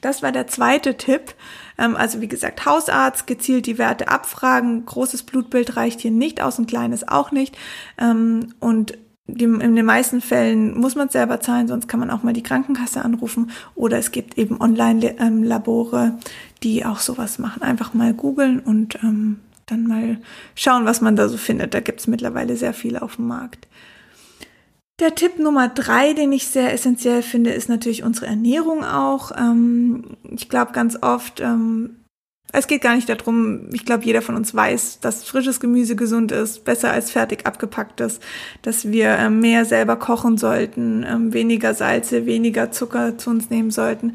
Das 0.00 0.22
war 0.22 0.32
der 0.32 0.46
zweite 0.46 0.96
Tipp. 0.96 1.34
Ähm, 1.78 1.96
also 1.96 2.20
wie 2.20 2.28
gesagt, 2.28 2.66
Hausarzt, 2.66 3.26
gezielt 3.26 3.66
die 3.66 3.78
Werte 3.78 4.08
abfragen. 4.08 4.84
Großes 4.86 5.22
Blutbild 5.24 5.76
reicht 5.76 6.00
hier 6.00 6.10
nicht 6.10 6.42
aus, 6.42 6.58
ein 6.58 6.66
kleines 6.66 7.06
auch 7.06 7.32
nicht. 7.32 7.56
Ähm, 7.98 8.54
und 8.60 8.98
in 9.26 9.74
den 9.74 9.86
meisten 9.86 10.20
Fällen 10.20 10.78
muss 10.78 10.96
man 10.96 11.08
selber 11.08 11.40
zahlen, 11.40 11.66
sonst 11.66 11.88
kann 11.88 11.98
man 11.98 12.10
auch 12.10 12.22
mal 12.22 12.34
die 12.34 12.42
Krankenkasse 12.42 13.02
anrufen 13.02 13.50
oder 13.74 13.96
es 13.96 14.12
gibt 14.12 14.36
eben 14.36 14.60
Online-Labore, 14.60 16.18
die 16.62 16.84
auch 16.84 16.98
sowas 16.98 17.38
machen. 17.38 17.62
Einfach 17.62 17.94
mal 17.94 18.12
googeln 18.12 18.60
und 18.60 19.02
ähm, 19.02 19.40
dann 19.64 19.86
mal 19.86 20.18
schauen, 20.54 20.84
was 20.84 21.00
man 21.00 21.16
da 21.16 21.28
so 21.30 21.38
findet. 21.38 21.72
Da 21.72 21.80
gibt 21.80 22.00
es 22.00 22.06
mittlerweile 22.06 22.56
sehr 22.56 22.74
viel 22.74 22.98
auf 22.98 23.16
dem 23.16 23.26
Markt. 23.26 23.66
Der 25.00 25.14
Tipp 25.16 25.40
Nummer 25.40 25.68
drei, 25.68 26.12
den 26.12 26.30
ich 26.30 26.46
sehr 26.46 26.72
essentiell 26.72 27.22
finde, 27.22 27.50
ist 27.50 27.68
natürlich 27.68 28.04
unsere 28.04 28.26
Ernährung 28.26 28.84
auch. 28.84 29.32
Ähm, 29.36 30.16
ich 30.22 30.48
glaube 30.48 30.72
ganz 30.72 30.96
oft, 31.02 31.40
ähm, 31.40 32.04
es 32.52 32.68
geht 32.68 32.82
gar 32.82 32.94
nicht 32.94 33.08
darum, 33.08 33.68
ich 33.72 33.84
glaube, 33.84 34.04
jeder 34.04 34.22
von 34.22 34.36
uns 34.36 34.54
weiß, 34.54 35.00
dass 35.00 35.24
frisches 35.24 35.58
Gemüse 35.58 35.96
gesund 35.96 36.30
ist, 36.30 36.64
besser 36.64 36.92
als 36.92 37.10
fertig 37.10 37.44
abgepacktes, 37.44 38.20
dass 38.62 38.92
wir 38.92 39.08
ähm, 39.18 39.40
mehr 39.40 39.64
selber 39.64 39.96
kochen 39.96 40.38
sollten, 40.38 41.04
ähm, 41.04 41.32
weniger 41.32 41.74
Salze, 41.74 42.26
weniger 42.26 42.70
Zucker 42.70 43.18
zu 43.18 43.30
uns 43.30 43.50
nehmen 43.50 43.72
sollten. 43.72 44.14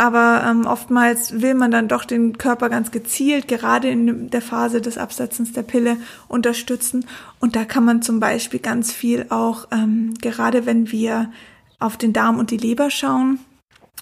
Aber 0.00 0.42
ähm, 0.48 0.64
oftmals 0.66 1.42
will 1.42 1.52
man 1.52 1.70
dann 1.70 1.86
doch 1.86 2.06
den 2.06 2.38
Körper 2.38 2.70
ganz 2.70 2.90
gezielt, 2.90 3.48
gerade 3.48 3.90
in 3.90 4.30
der 4.30 4.40
Phase 4.40 4.80
des 4.80 4.96
Absetzens 4.96 5.52
der 5.52 5.62
Pille, 5.62 5.98
unterstützen. 6.26 7.04
Und 7.38 7.54
da 7.54 7.66
kann 7.66 7.84
man 7.84 8.00
zum 8.00 8.18
Beispiel 8.18 8.60
ganz 8.60 8.92
viel 8.92 9.26
auch, 9.28 9.68
ähm, 9.70 10.14
gerade 10.22 10.64
wenn 10.64 10.90
wir 10.90 11.30
auf 11.80 11.98
den 11.98 12.14
Darm 12.14 12.38
und 12.38 12.50
die 12.50 12.56
Leber 12.56 12.88
schauen, 12.88 13.40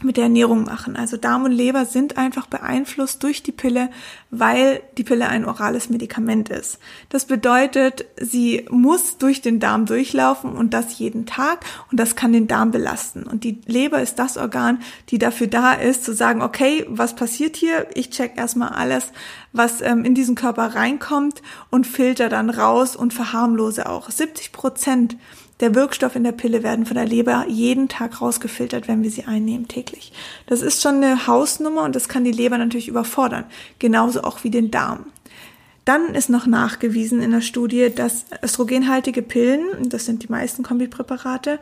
mit 0.05 0.17
der 0.17 0.25
Ernährung 0.25 0.65
machen. 0.65 0.97
Also 0.97 1.17
Darm 1.17 1.45
und 1.45 1.53
Leber 1.53 1.85
sind 1.85 2.17
einfach 2.17 2.47
beeinflusst 2.47 3.23
durch 3.23 3.43
die 3.43 3.53
Pille, 3.53 3.91
weil 4.31 4.83
die 4.97 5.05
Pille 5.05 5.29
ein 5.29 5.45
orales 5.45 5.91
Medikament 5.91 6.49
ist. 6.49 6.79
Das 7.09 7.27
bedeutet, 7.27 8.05
sie 8.21 8.67
muss 8.71 9.19
durch 9.19 9.41
den 9.41 9.61
Darm 9.61 9.87
durchlaufen 9.87 10.53
und 10.53 10.75
das 10.75 10.99
jeden 10.99 11.27
Tag 11.27 11.65
und 11.91 11.99
das 11.99 12.17
kann 12.17 12.33
den 12.33 12.49
Darm 12.49 12.71
belasten. 12.71 13.25
Und 13.25 13.45
die 13.45 13.61
Leber 13.67 14.03
ist 14.03 14.19
das 14.19 14.37
Organ, 14.37 14.81
die 15.09 15.19
dafür 15.19 15.47
da 15.47 15.73
ist, 15.73 16.05
zu 16.05 16.15
sagen, 16.15 16.43
okay, 16.43 16.85
was 16.89 17.15
passiert 17.15 17.57
hier? 17.57 17.87
Ich 17.95 18.11
check 18.11 18.37
erstmal 18.37 18.71
alles, 18.71 19.13
was 19.53 19.81
ähm, 19.81 20.05
in 20.05 20.15
diesen 20.15 20.35
Körper 20.35 20.75
reinkommt 20.75 21.43
und 21.71 21.87
filter 21.87 22.29
dann 22.29 22.51
raus 22.51 22.97
und 22.97 23.15
verharmlose 23.15 23.89
auch. 23.89 24.11
70 24.11 24.53
Prozent 24.53 25.17
der 25.61 25.75
Wirkstoff 25.75 26.17
in 26.17 26.25
der 26.25 26.33
Pille 26.33 26.63
werden 26.63 26.87
von 26.87 26.97
der 26.97 27.07
Leber 27.07 27.47
jeden 27.49 27.89
Tag 27.89 28.21
rausgefiltert, 28.21 28.89
wenn 28.89 29.03
wir 29.03 29.11
sie 29.11 29.25
einnehmen 29.25 29.69
täglich. 29.69 30.13
Das 30.47 30.63
ist 30.63 30.83
schon 30.83 30.97
eine 30.97 31.27
Hausnummer 31.27 31.83
und 31.83 31.97
das 31.97 32.09
kann 32.09 32.25
die 32.25 32.33
Leber 32.33 32.59
natürlich 32.59 32.89
überfordern. 32.89 33.45
Genauso 33.79 34.23
auch 34.23 34.45
wie 34.45 34.51
den 34.51 34.71
Darm. 34.71 35.07
Dann 35.85 36.15
ist 36.15 36.29
noch 36.29 36.47
nachgewiesen 36.47 37.23
in 37.23 37.31
der 37.31 37.41
Studie, 37.41 37.91
dass 37.95 38.27
östrogenhaltige 38.43 39.23
Pillen, 39.23 39.89
das 39.89 40.05
sind 40.05 40.23
die 40.23 40.31
meisten 40.31 40.63
Kombipräparate, 40.63 41.59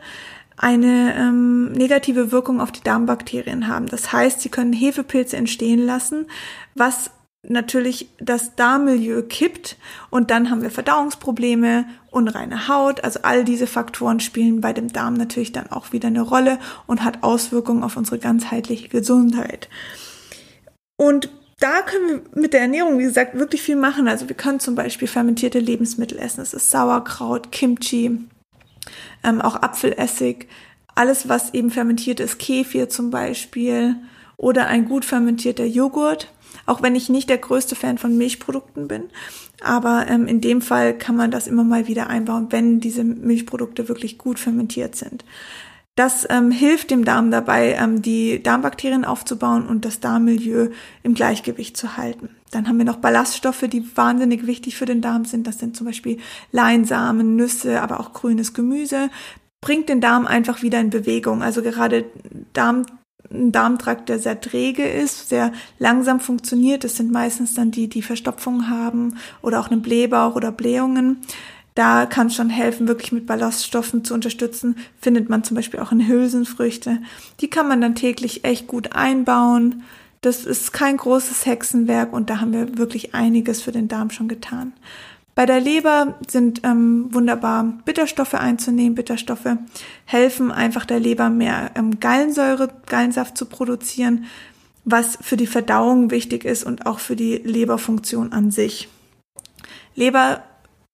eine 0.57 1.15
ähm, 1.15 1.71
negative 1.71 2.31
Wirkung 2.31 2.59
auf 2.59 2.71
die 2.71 2.83
Darmbakterien 2.83 3.67
haben. 3.67 3.85
Das 3.87 4.11
heißt, 4.11 4.41
sie 4.41 4.49
können 4.49 4.73
Hefepilze 4.73 5.37
entstehen 5.37 5.85
lassen, 5.85 6.25
was 6.75 7.11
natürlich 7.49 8.09
das 8.19 8.55
Darmmilieu 8.55 9.21
kippt 9.23 9.77
und 10.09 10.31
dann 10.31 10.49
haben 10.49 10.61
wir 10.61 10.71
Verdauungsprobleme, 10.71 11.85
unreine 12.11 12.67
Haut, 12.67 13.03
also 13.03 13.19
all 13.23 13.43
diese 13.43 13.67
Faktoren 13.67 14.19
spielen 14.19 14.61
bei 14.61 14.73
dem 14.73 14.91
Darm 14.91 15.13
natürlich 15.13 15.51
dann 15.51 15.71
auch 15.71 15.91
wieder 15.91 16.07
eine 16.07 16.21
Rolle 16.21 16.59
und 16.87 17.03
hat 17.03 17.23
Auswirkungen 17.23 17.83
auf 17.83 17.97
unsere 17.97 18.19
ganzheitliche 18.19 18.89
Gesundheit. 18.89 19.69
Und 20.97 21.29
da 21.59 21.81
können 21.81 22.07
wir 22.33 22.41
mit 22.41 22.53
der 22.53 22.61
Ernährung, 22.61 22.99
wie 22.99 23.03
gesagt, 23.03 23.37
wirklich 23.37 23.61
viel 23.61 23.75
machen. 23.75 24.07
Also 24.07 24.29
wir 24.29 24.35
können 24.35 24.59
zum 24.59 24.75
Beispiel 24.75 25.07
fermentierte 25.07 25.59
Lebensmittel 25.59 26.19
essen. 26.19 26.39
Das 26.39 26.53
ist 26.53 26.69
Sauerkraut, 26.69 27.51
Kimchi, 27.51 28.27
ähm, 29.23 29.41
auch 29.41 29.55
Apfelessig, 29.55 30.47
alles, 30.95 31.29
was 31.29 31.53
eben 31.53 31.71
fermentiert 31.71 32.19
ist, 32.19 32.39
Kefir 32.39 32.89
zum 32.89 33.11
Beispiel 33.11 33.95
oder 34.35 34.67
ein 34.67 34.85
gut 34.85 35.05
fermentierter 35.05 35.65
Joghurt 35.65 36.31
auch 36.67 36.83
wenn 36.83 36.95
ich 36.95 37.09
nicht 37.09 37.29
der 37.29 37.39
größte 37.39 37.75
Fan 37.75 37.97
von 37.97 38.17
Milchprodukten 38.17 38.87
bin. 38.87 39.05
Aber 39.63 40.05
ähm, 40.07 40.27
in 40.27 40.41
dem 40.41 40.61
Fall 40.61 40.95
kann 40.95 41.15
man 41.15 41.31
das 41.31 41.47
immer 41.47 41.63
mal 41.63 41.87
wieder 41.87 42.07
einbauen, 42.07 42.47
wenn 42.51 42.79
diese 42.79 43.03
Milchprodukte 43.03 43.89
wirklich 43.89 44.19
gut 44.19 44.37
fermentiert 44.37 44.95
sind. 44.95 45.25
Das 45.97 46.27
ähm, 46.29 46.51
hilft 46.51 46.91
dem 46.91 47.05
Darm 47.05 47.31
dabei, 47.31 47.73
ähm, 47.73 48.03
die 48.03 48.43
Darmbakterien 48.43 49.03
aufzubauen 49.03 49.65
und 49.65 49.83
das 49.83 49.99
Darmmilieu 49.99 50.69
im 51.01 51.15
Gleichgewicht 51.15 51.75
zu 51.75 51.97
halten. 51.97 52.29
Dann 52.51 52.67
haben 52.67 52.77
wir 52.77 52.85
noch 52.85 52.97
Ballaststoffe, 52.97 53.65
die 53.67 53.83
wahnsinnig 53.97 54.45
wichtig 54.45 54.77
für 54.77 54.85
den 54.85 55.01
Darm 55.01 55.25
sind. 55.25 55.47
Das 55.47 55.57
sind 55.57 55.75
zum 55.75 55.87
Beispiel 55.87 56.19
Leinsamen, 56.51 57.35
Nüsse, 57.35 57.81
aber 57.81 57.99
auch 57.99 58.13
grünes 58.13 58.53
Gemüse. 58.53 59.09
Bringt 59.59 59.89
den 59.89 59.99
Darm 59.99 60.27
einfach 60.27 60.61
wieder 60.61 60.79
in 60.79 60.91
Bewegung. 60.91 61.41
Also 61.41 61.63
gerade 61.63 62.05
Darm 62.53 62.85
ein 63.31 63.51
Darmtrakt, 63.51 64.09
der 64.09 64.19
sehr 64.19 64.39
träge 64.39 64.87
ist, 64.87 65.29
sehr 65.29 65.51
langsam 65.79 66.19
funktioniert. 66.19 66.83
Das 66.83 66.95
sind 66.95 67.11
meistens 67.11 67.53
dann 67.53 67.71
die, 67.71 67.87
die 67.87 68.01
Verstopfung 68.01 68.69
haben 68.69 69.17
oder 69.41 69.59
auch 69.59 69.69
einen 69.69 69.81
Blähbauch 69.81 70.35
oder 70.35 70.51
Blähungen. 70.51 71.21
Da 71.75 72.07
kann 72.07 72.27
es 72.27 72.35
schon 72.35 72.49
helfen, 72.49 72.87
wirklich 72.87 73.11
mit 73.11 73.27
Ballaststoffen 73.27 74.03
zu 74.03 74.15
unterstützen. 74.15 74.77
Findet 74.99 75.29
man 75.29 75.43
zum 75.43 75.55
Beispiel 75.55 75.79
auch 75.79 75.91
in 75.91 76.07
Hülsenfrüchte. 76.07 76.99
Die 77.39 77.49
kann 77.49 77.67
man 77.67 77.81
dann 77.81 77.93
täglich 77.93 78.43
echt 78.43 78.65
gut 78.65 78.93
einbauen. 78.93 79.83
Das 80.21 80.45
ist 80.45 80.73
kein 80.73 80.97
großes 80.97 81.45
Hexenwerk 81.45 82.13
und 82.13 82.31
da 82.31 82.39
haben 82.39 82.51
wir 82.51 82.79
wirklich 82.79 83.13
einiges 83.13 83.61
für 83.61 83.71
den 83.71 83.87
Darm 83.87 84.09
schon 84.09 84.27
getan. 84.27 84.73
Bei 85.37 85.45
der 85.45 85.59
Leber 85.59 86.15
sind 86.27 86.61
ähm, 86.63 87.13
wunderbar 87.13 87.63
Bitterstoffe 87.85 88.33
einzunehmen. 88.33 88.95
Bitterstoffe 88.95 89.55
helfen 90.05 90.51
einfach 90.51 90.83
der 90.83 90.99
Leber 90.99 91.29
mehr 91.29 91.69
ähm, 91.75 91.99
Gallensäure, 91.99 92.69
Gallensaft 92.87 93.37
zu 93.37 93.45
produzieren, 93.45 94.25
was 94.83 95.19
für 95.21 95.37
die 95.37 95.45
Verdauung 95.45 96.09
wichtig 96.09 96.43
ist 96.43 96.63
und 96.63 96.87
auch 96.87 96.97
für 96.97 97.15
die 97.15 97.35
Leberfunktion 97.35 98.33
an 98.33 98.49
sich. 98.49 98.89
Leber 99.93 100.41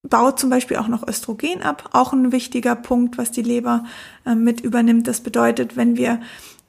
baut 0.02 0.42
zum 0.42 0.50
Beispiel 0.50 0.76
auch 0.76 0.90
noch 0.90 1.08
Östrogen 1.08 1.64
ab, 1.64 1.92
auch 1.94 2.12
ein 2.12 2.34
wichtiger 2.34 2.76
Punkt, 2.76 3.18
was 3.18 3.32
die 3.32 3.44
Leber 3.44 3.86
äh, 4.26 4.36
mit 4.36 4.60
übernimmt. 4.60 5.08
Das 5.08 5.22
bedeutet, 5.22 5.78
wenn 5.78 5.96
wir 5.96 6.20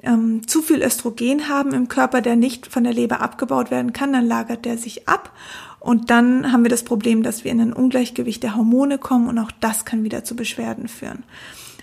ähm, 0.05 0.47
zu 0.47 0.63
viel 0.63 0.81
Östrogen 0.81 1.49
haben 1.49 1.75
im 1.75 1.89
Körper, 1.89 2.21
der 2.21 2.37
nicht 2.37 2.69
von 2.69 2.85
der 2.85 2.93
Leber 2.93 3.21
abgebaut 3.21 3.73
werden 3.73 3.93
kann, 3.93 4.13
dann 4.13 4.27
lagert 4.27 4.65
der 4.65 4.79
sich 4.79 5.09
ab 5.09 5.33
und 5.85 6.09
dann 6.09 6.51
haben 6.51 6.65
wir 6.65 6.71
das 6.71 6.83
Problem, 6.83 7.23
dass 7.23 7.45
wir 7.45 7.53
in 7.53 7.61
ein 7.61 7.75
Ungleichgewicht 7.75 8.43
der 8.43 8.57
Hormone 8.57 8.97
kommen 8.97 9.29
und 9.29 9.39
auch 9.39 9.51
das 9.61 9.85
kann 9.85 10.03
wieder 10.03 10.25
zu 10.25 10.35
Beschwerden 10.35 10.89
führen. 10.89 11.25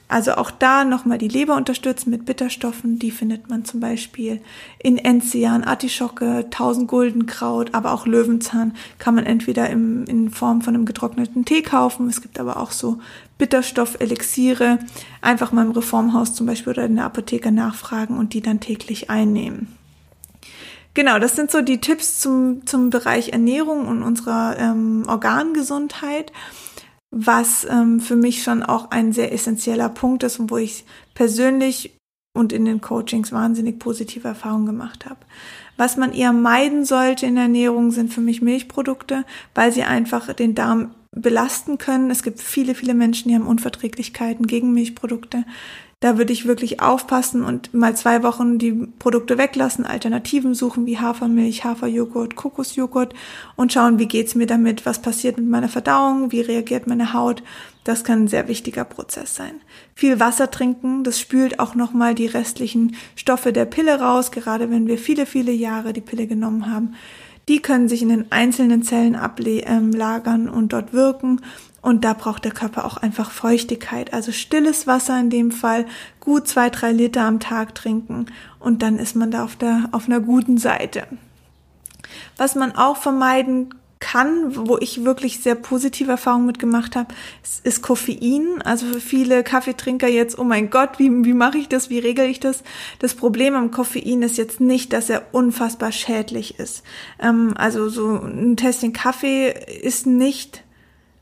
Also 0.07 0.33
auch 0.33 0.49
da 0.49 0.85
nochmal 0.85 1.19
die 1.19 1.27
Leber 1.27 1.55
unterstützen 1.55 2.09
mit 2.09 2.25
Bitterstoffen. 2.25 2.97
Die 2.97 3.11
findet 3.11 3.51
man 3.51 3.63
zum 3.63 3.79
Beispiel 3.79 4.41
in 4.79 4.97
Enzian, 4.97 5.63
Artischocke, 5.63 6.47
Tausendguldenkraut, 6.49 7.75
aber 7.75 7.93
auch 7.93 8.07
Löwenzahn 8.07 8.73
kann 8.97 9.13
man 9.13 9.27
entweder 9.27 9.69
im, 9.69 10.05
in 10.05 10.31
Form 10.31 10.63
von 10.63 10.73
einem 10.73 10.85
getrockneten 10.85 11.45
Tee 11.45 11.61
kaufen. 11.61 12.09
Es 12.09 12.23
gibt 12.23 12.39
aber 12.39 12.57
auch 12.57 12.71
so 12.71 12.97
Bitterstoff-Elixiere. 13.37 14.79
Einfach 15.21 15.51
mal 15.51 15.63
im 15.63 15.73
Reformhaus 15.73 16.33
zum 16.33 16.47
Beispiel 16.47 16.73
oder 16.73 16.85
in 16.85 16.95
der 16.95 17.05
Apotheke 17.05 17.51
nachfragen 17.51 18.17
und 18.17 18.33
die 18.33 18.41
dann 18.41 18.59
täglich 18.59 19.11
einnehmen. 19.11 19.67
Genau, 20.93 21.19
das 21.19 21.35
sind 21.35 21.51
so 21.51 21.61
die 21.61 21.79
Tipps 21.79 22.19
zum, 22.19 22.65
zum 22.65 22.89
Bereich 22.89 23.29
Ernährung 23.29 23.87
und 23.87 24.03
unserer 24.03 24.57
ähm, 24.57 25.05
Organgesundheit 25.07 26.31
was 27.11 27.67
ähm, 27.69 27.99
für 27.99 28.15
mich 28.15 28.41
schon 28.41 28.63
auch 28.63 28.89
ein 28.89 29.11
sehr 29.11 29.33
essentieller 29.33 29.89
Punkt 29.89 30.23
ist 30.23 30.39
und 30.39 30.49
wo 30.49 30.57
ich 30.57 30.85
persönlich 31.13 31.97
und 32.33 32.53
in 32.53 32.63
den 32.63 32.79
Coachings 32.79 33.33
wahnsinnig 33.33 33.77
positive 33.77 34.29
Erfahrungen 34.29 34.65
gemacht 34.65 35.05
habe. 35.05 35.19
Was 35.75 35.97
man 35.97 36.13
eher 36.13 36.31
meiden 36.31 36.85
sollte 36.85 37.25
in 37.25 37.35
der 37.35 37.43
Ernährung 37.43 37.91
sind 37.91 38.13
für 38.13 38.21
mich 38.21 38.41
Milchprodukte, 38.41 39.25
weil 39.53 39.73
sie 39.73 39.83
einfach 39.83 40.31
den 40.33 40.55
Darm 40.55 40.95
belasten 41.13 41.77
können. 41.77 42.09
Es 42.09 42.23
gibt 42.23 42.39
viele, 42.39 42.73
viele 42.73 42.93
Menschen, 42.93 43.27
die 43.27 43.35
haben 43.35 43.47
Unverträglichkeiten 43.47 44.47
gegen 44.47 44.71
Milchprodukte. 44.71 45.43
Da 46.01 46.17
würde 46.17 46.33
ich 46.33 46.47
wirklich 46.47 46.81
aufpassen 46.81 47.43
und 47.43 47.75
mal 47.75 47.95
zwei 47.95 48.23
Wochen 48.23 48.57
die 48.57 48.71
Produkte 48.71 49.37
weglassen, 49.37 49.85
Alternativen 49.85 50.55
suchen 50.55 50.87
wie 50.87 50.97
Hafermilch, 50.97 51.63
Haferjoghurt, 51.63 52.35
Kokosjoghurt 52.35 53.13
und 53.55 53.71
schauen, 53.71 53.99
wie 53.99 54.07
geht's 54.07 54.33
mir 54.33 54.47
damit, 54.47 54.87
was 54.87 54.99
passiert 54.99 55.37
mit 55.37 55.47
meiner 55.47 55.69
Verdauung, 55.69 56.31
wie 56.31 56.41
reagiert 56.41 56.87
meine 56.87 57.13
Haut. 57.13 57.43
Das 57.83 58.03
kann 58.03 58.23
ein 58.23 58.27
sehr 58.27 58.47
wichtiger 58.47 58.83
Prozess 58.83 59.35
sein. 59.35 59.61
Viel 59.93 60.19
Wasser 60.19 60.49
trinken, 60.49 61.03
das 61.03 61.19
spült 61.19 61.59
auch 61.59 61.75
nochmal 61.75 62.15
die 62.15 62.25
restlichen 62.25 62.95
Stoffe 63.15 63.53
der 63.53 63.65
Pille 63.65 63.99
raus, 63.99 64.31
gerade 64.31 64.71
wenn 64.71 64.87
wir 64.87 64.97
viele, 64.97 65.27
viele 65.27 65.51
Jahre 65.51 65.93
die 65.93 66.01
Pille 66.01 66.25
genommen 66.25 66.67
haben. 66.67 66.95
Die 67.47 67.61
können 67.61 67.87
sich 67.87 68.01
in 68.01 68.09
den 68.09 68.31
einzelnen 68.31 68.81
Zellen 68.81 69.15
ablagern 69.15 70.47
ähm, 70.47 70.53
und 70.53 70.73
dort 70.73 70.93
wirken 70.93 71.41
und 71.81 72.03
da 72.03 72.13
braucht 72.13 72.45
der 72.45 72.51
Körper 72.51 72.85
auch 72.85 72.97
einfach 72.97 73.31
Feuchtigkeit. 73.31 74.13
Also 74.13 74.31
stilles 74.31 74.87
Wasser 74.87 75.19
in 75.19 75.29
dem 75.29 75.51
Fall, 75.51 75.85
gut 76.19 76.47
zwei, 76.47 76.69
drei 76.69 76.91
Liter 76.91 77.23
am 77.23 77.39
Tag 77.39 77.75
trinken 77.75 78.27
und 78.59 78.81
dann 78.81 78.99
ist 78.99 79.15
man 79.15 79.31
da 79.31 79.43
auf 79.43 79.55
der, 79.55 79.89
auf 79.91 80.07
einer 80.07 80.19
guten 80.19 80.57
Seite. 80.57 81.07
Was 82.37 82.55
man 82.55 82.73
auch 82.73 82.97
vermeiden 82.97 83.73
kann, 84.01 84.55
wo 84.67 84.77
ich 84.79 85.05
wirklich 85.05 85.39
sehr 85.39 85.55
positive 85.55 86.11
Erfahrungen 86.11 86.47
mitgemacht 86.47 86.95
habe, 86.95 87.13
ist, 87.43 87.65
ist 87.65 87.81
Koffein. 87.81 88.61
Also 88.63 88.87
für 88.87 88.99
viele 88.99 89.43
Kaffeetrinker 89.43 90.07
jetzt, 90.07 90.37
oh 90.37 90.43
mein 90.43 90.69
Gott, 90.69 90.97
wie, 90.97 91.09
wie 91.23 91.33
mache 91.33 91.59
ich 91.59 91.69
das, 91.69 91.89
wie 91.89 91.99
regel 91.99 92.25
ich 92.25 92.39
das? 92.39 92.63
Das 92.99 93.13
Problem 93.13 93.55
am 93.55 93.71
Koffein 93.71 94.23
ist 94.23 94.37
jetzt 94.37 94.59
nicht, 94.59 94.91
dass 94.91 95.09
er 95.09 95.27
unfassbar 95.31 95.91
schädlich 95.91 96.59
ist. 96.59 96.83
Ähm, 97.21 97.53
also 97.55 97.89
so 97.89 98.19
ein 98.19 98.57
Tässchen 98.57 98.91
Kaffee 98.91 99.53
ist 99.81 100.07
nicht 100.07 100.63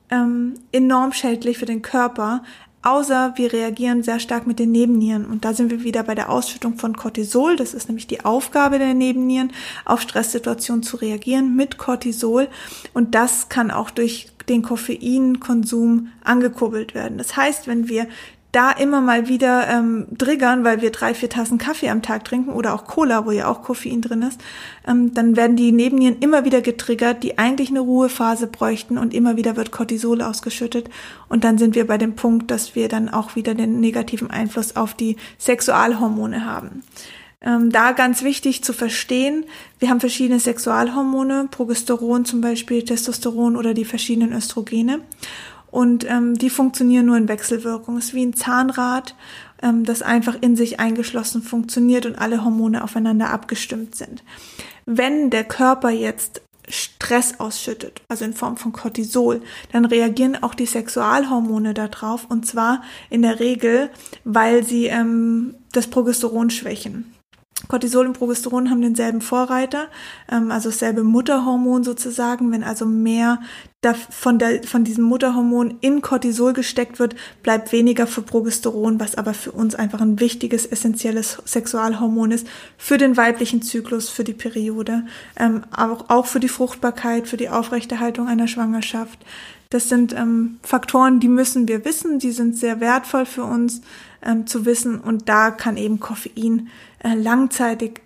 ähm, 0.10 0.56
enorm 0.72 1.14
schädlich 1.14 1.58
für 1.58 1.66
den 1.66 1.82
Körper, 1.82 2.44
außer 2.82 3.34
wir 3.36 3.52
reagieren 3.52 4.04
sehr 4.04 4.20
stark 4.20 4.48
mit 4.48 4.60
den 4.60 4.72
Nebennieren. 4.72 5.26
Und 5.26 5.44
da 5.46 5.54
sind 5.54 5.70
wir 5.70 5.84
wieder 5.84 6.04
bei 6.04 6.16
der 6.16 6.30
Ausschüttung 6.30 6.78
von 6.78 6.96
Cortisol. 6.96 7.56
Das 7.56 7.74
ist 7.74 7.88
nämlich 7.90 8.08
die 8.08 8.24
Aufgabe 8.24 8.80
der 8.80 8.94
Nebennieren, 8.94 9.52
auf 9.86 10.02
Stresssituationen 10.02 10.84
zu 10.84 10.98
reagieren 10.98 11.56
mit 11.56 11.78
Cortisol. 11.78 12.48
Und 12.94 13.16
das 13.16 13.50
kann 13.50 13.72
auch 13.72 13.90
durch 13.90 14.28
den 14.48 14.62
Koffeinkonsum 14.62 16.10
angekurbelt 16.24 16.96
werden. 16.96 17.18
Das 17.18 17.36
heißt, 17.36 17.68
wenn 17.68 17.88
wir 17.90 18.08
da 18.52 18.72
immer 18.72 19.00
mal 19.00 19.28
wieder 19.28 19.68
ähm, 19.68 20.08
triggern, 20.18 20.64
weil 20.64 20.82
wir 20.82 20.92
drei, 20.92 21.14
vier 21.14 21.30
Tassen 21.30 21.60
Kaffee 21.60 21.90
am 21.90 22.02
Tag 22.02 22.26
trinken 22.26 22.52
oder 22.52 22.74
auch 22.74 22.86
Cola, 22.86 23.26
wo 23.26 23.32
ja 23.32 23.48
auch 23.48 23.62
Koffein 23.62 24.02
drin 24.02 24.24
ist, 24.24 24.42
ähm, 24.88 25.14
dann 25.14 25.36
werden 25.36 25.56
die 25.56 25.72
Nebennieren 25.72 26.18
immer 26.20 26.46
wieder 26.46 26.62
getriggert, 26.62 27.22
die 27.22 27.38
eigentlich 27.38 27.70
eine 27.70 27.82
Ruhephase 27.82 28.48
bräuchten 28.48 28.98
und 28.98 29.14
immer 29.14 29.38
wieder 29.38 29.56
wird 29.56 29.72
Cortisol 29.72 30.22
ausgeschüttet 30.22 30.90
und 31.28 31.44
dann 31.44 31.60
sind 31.60 31.76
wir 31.76 31.86
bei 31.86 32.00
dem 32.00 32.16
Punkt, 32.16 32.50
dass 32.50 32.76
wir 32.76 32.88
dann 32.88 33.10
auch 33.10 33.36
wieder 33.36 33.54
den 33.54 33.80
negativen 33.80 34.32
Einfluss 34.32 34.76
auf 34.76 34.96
die 34.96 35.18
Sexualhormone 35.38 36.46
haben. 36.46 36.84
Ähm, 37.42 37.72
da 37.72 37.94
ganz 37.94 38.24
wichtig 38.24 38.64
zu 38.64 38.74
verstehen, 38.74 39.46
wir 39.78 39.90
haben 39.90 40.02
verschiedene 40.02 40.40
Sexualhormone, 40.40 41.48
Progesteron 41.50 42.26
zum 42.26 42.42
Beispiel, 42.42 42.84
Testosteron 42.84 43.56
oder 43.56 43.74
die 43.74 43.86
verschiedenen 43.86 44.34
Östrogene. 44.34 45.00
Und 45.72 46.10
ähm, 46.10 46.38
die 46.38 46.50
funktionieren 46.50 47.06
nur 47.06 47.18
in 47.18 47.28
Wechselwirkung. 47.28 47.98
Es 47.98 48.06
ist 48.06 48.14
wie 48.14 48.26
ein 48.26 48.34
Zahnrad, 48.34 49.16
ähm, 49.62 49.84
das 49.86 50.02
einfach 50.02 50.38
in 50.42 50.56
sich 50.56 50.80
eingeschlossen 50.80 51.42
funktioniert 51.42 52.06
und 52.06 52.16
alle 52.16 52.44
Hormone 52.44 52.84
aufeinander 52.84 53.30
abgestimmt 53.30 53.96
sind. 53.96 54.24
Wenn 54.86 55.30
der 55.30 55.44
Körper 55.44 55.90
jetzt 55.90 56.42
Stress 56.68 57.40
ausschüttet, 57.40 58.02
also 58.10 58.26
in 58.26 58.34
Form 58.34 58.58
von 58.58 58.72
Cortisol, 58.72 59.42
dann 59.72 59.86
reagieren 59.86 60.42
auch 60.42 60.54
die 60.54 60.68
Sexualhormone 60.68 61.74
darauf 61.74 62.26
und 62.30 62.46
zwar 62.46 62.84
in 63.10 63.24
der 63.24 63.40
Regel, 63.40 63.90
weil 64.24 64.64
sie 64.64 64.86
ähm, 64.86 65.56
das 65.72 65.88
Progesteron 65.88 66.50
schwächen. 66.50 67.14
Cortisol 67.68 68.08
und 68.08 68.14
Progesteron 68.14 68.70
haben 68.70 68.82
denselben 68.82 69.22
Vorreiter, 69.22 69.88
ähm, 70.32 70.52
also 70.52 70.70
dasselbe 70.70 71.04
Mutterhormon 71.04 71.84
sozusagen. 71.84 72.52
Wenn 72.52 72.64
also 72.64 72.86
mehr 72.86 73.40
von, 74.10 74.40
der, 74.40 74.64
von 74.64 74.84
diesem 74.84 75.04
Mutterhormon 75.06 75.78
in 75.82 76.02
Cortisol 76.02 76.54
gesteckt 76.54 77.00
wird, 77.00 77.16
bleibt 77.44 77.72
weniger 77.72 78.08
für 78.08 78.22
Progesteron, 78.22 79.00
was 79.00 79.16
aber 79.16 79.34
für 79.34 79.52
uns 79.52 79.76
einfach 79.76 80.02
ein 80.02 80.20
wichtiges, 80.20 80.66
essentielles 80.66 81.42
Sexualhormon 81.46 82.32
ist, 82.32 82.48
für 82.78 82.98
den 82.98 83.18
weiblichen 83.18 83.62
Zyklus, 83.62 84.10
für 84.10 84.24
die 84.24 84.34
Periode, 84.34 85.06
ähm, 85.38 85.64
auch, 85.76 86.10
auch 86.10 86.26
für 86.26 86.40
die 86.40 86.50
Fruchtbarkeit, 86.50 87.28
für 87.28 87.38
die 87.38 87.50
Aufrechterhaltung 87.50 88.28
einer 88.28 88.48
Schwangerschaft. 88.48 89.20
Das 89.70 89.88
sind 89.88 90.14
ähm, 90.14 90.58
Faktoren, 90.64 91.20
die 91.20 91.28
müssen 91.28 91.68
wir 91.68 91.86
wissen, 91.86 92.18
die 92.18 92.32
sind 92.32 92.58
sehr 92.58 92.80
wertvoll 92.80 93.26
für 93.28 93.44
uns 93.44 93.82
ähm, 94.24 94.48
zu 94.48 94.66
wissen 94.66 95.00
und 95.00 95.30
da 95.30 95.52
kann 95.52 95.78
eben 95.78 96.00
Koffein 96.00 96.70
äh, 97.04 97.16
langzeitig 97.16 98.02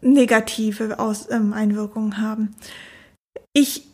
negative 0.00 0.98
Aus 0.98 1.28
ähm, 1.30 1.52
Einwirkungen 1.52 2.20
haben. 2.20 2.54
Ich 3.52 3.86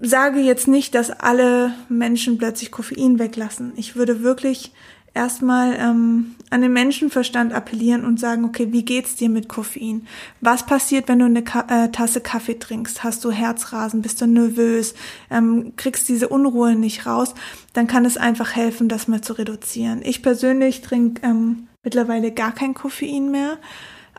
sage 0.00 0.40
jetzt 0.40 0.68
nicht, 0.68 0.94
dass 0.94 1.10
alle 1.10 1.74
Menschen 1.88 2.38
plötzlich 2.38 2.70
Koffein 2.70 3.18
weglassen. 3.18 3.72
Ich 3.76 3.96
würde 3.96 4.22
wirklich 4.22 4.72
erstmal 5.18 5.74
ähm, 5.74 6.36
an 6.50 6.62
den 6.62 6.72
Menschenverstand 6.72 7.52
appellieren 7.52 8.04
und 8.04 8.20
sagen, 8.20 8.44
okay, 8.44 8.68
wie 8.70 8.84
geht's 8.84 9.16
dir 9.16 9.28
mit 9.28 9.48
Koffein? 9.48 10.06
Was 10.40 10.64
passiert, 10.64 11.08
wenn 11.08 11.18
du 11.18 11.24
eine 11.24 11.42
Ka 11.42 11.66
äh, 11.68 11.90
Tasse 11.90 12.20
Kaffee 12.20 12.58
trinkst? 12.58 13.02
Hast 13.02 13.24
du 13.24 13.32
Herzrasen? 13.32 14.00
Bist 14.00 14.20
du 14.20 14.26
nervös? 14.26 14.94
Ähm, 15.28 15.72
kriegst 15.76 16.08
diese 16.08 16.28
Unruhe 16.28 16.76
nicht 16.76 17.04
raus? 17.04 17.34
Dann 17.72 17.88
kann 17.88 18.04
es 18.04 18.16
einfach 18.16 18.54
helfen, 18.54 18.88
das 18.88 19.08
mal 19.08 19.20
zu 19.20 19.32
reduzieren. 19.32 20.02
Ich 20.04 20.22
persönlich 20.22 20.82
trinke 20.82 21.26
ähm, 21.26 21.66
mittlerweile 21.82 22.30
gar 22.30 22.52
kein 22.52 22.74
Koffein 22.74 23.32
mehr. 23.32 23.58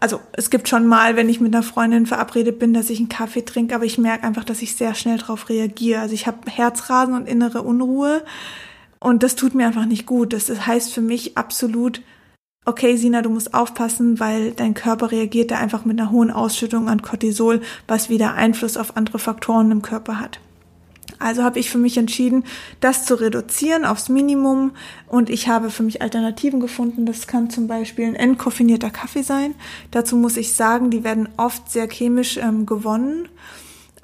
Also 0.01 0.19
es 0.33 0.49
gibt 0.49 0.67
schon 0.67 0.85
mal, 0.85 1.15
wenn 1.15 1.29
ich 1.29 1.39
mit 1.39 1.53
einer 1.53 1.63
Freundin 1.63 2.05
verabredet 2.05 2.59
bin, 2.59 2.73
dass 2.73 2.89
ich 2.89 2.99
einen 2.99 3.09
Kaffee 3.09 3.43
trinke, 3.43 3.73
aber 3.73 3.85
ich 3.85 3.97
merke 3.97 4.25
einfach, 4.25 4.43
dass 4.43 4.61
ich 4.61 4.75
sehr 4.75 4.95
schnell 4.95 5.17
darauf 5.17 5.47
reagiere. 5.47 6.01
Also 6.01 6.13
ich 6.13 6.27
habe 6.27 6.49
Herzrasen 6.49 7.13
und 7.15 7.27
innere 7.27 7.61
Unruhe 7.61 8.21
und 8.99 9.23
das 9.23 9.35
tut 9.35 9.55
mir 9.55 9.67
einfach 9.67 9.85
nicht 9.85 10.05
gut. 10.05 10.33
Das 10.33 10.49
heißt 10.49 10.93
für 10.93 11.01
mich 11.01 11.37
absolut, 11.37 12.01
okay, 12.65 12.97
Sina, 12.97 13.21
du 13.21 13.29
musst 13.29 13.53
aufpassen, 13.53 14.19
weil 14.19 14.51
dein 14.51 14.73
Körper 14.73 15.11
reagiert 15.11 15.51
da 15.51 15.57
einfach 15.57 15.85
mit 15.85 15.99
einer 15.99 16.11
hohen 16.11 16.31
Ausschüttung 16.31 16.89
an 16.89 17.01
Cortisol, 17.01 17.61
was 17.87 18.09
wieder 18.09 18.33
Einfluss 18.33 18.77
auf 18.77 18.97
andere 18.97 19.19
Faktoren 19.19 19.71
im 19.71 19.81
Körper 19.81 20.19
hat. 20.19 20.39
Also 21.17 21.43
habe 21.43 21.59
ich 21.59 21.69
für 21.69 21.77
mich 21.77 21.97
entschieden, 21.97 22.45
das 22.79 23.05
zu 23.05 23.15
reduzieren 23.15 23.83
aufs 23.83 24.09
Minimum 24.09 24.71
und 25.07 25.29
ich 25.29 25.49
habe 25.49 25.69
für 25.69 25.83
mich 25.83 26.01
Alternativen 26.01 26.59
gefunden. 26.59 27.05
Das 27.05 27.27
kann 27.27 27.49
zum 27.49 27.67
Beispiel 27.67 28.05
ein 28.05 28.15
entkoffinierter 28.15 28.89
Kaffee 28.89 29.23
sein. 29.23 29.55
Dazu 29.91 30.15
muss 30.15 30.37
ich 30.37 30.53
sagen, 30.53 30.91
die 30.91 31.03
werden 31.03 31.27
oft 31.35 31.69
sehr 31.69 31.89
chemisch 31.89 32.37
ähm, 32.37 32.65
gewonnen 32.65 33.27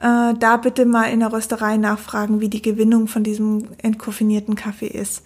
äh, 0.05 0.35
da 0.37 0.57
bitte 0.57 0.85
mal 0.85 1.05
in 1.05 1.21
der 1.21 1.33
Rösterei 1.33 1.77
nachfragen, 1.77 2.39
wie 2.39 2.49
die 2.49 2.61
Gewinnung 2.61 3.07
von 3.07 3.23
diesem 3.23 3.69
entkoffinierten 3.79 4.55
Kaffee 4.55 4.87
ist. 4.87 5.23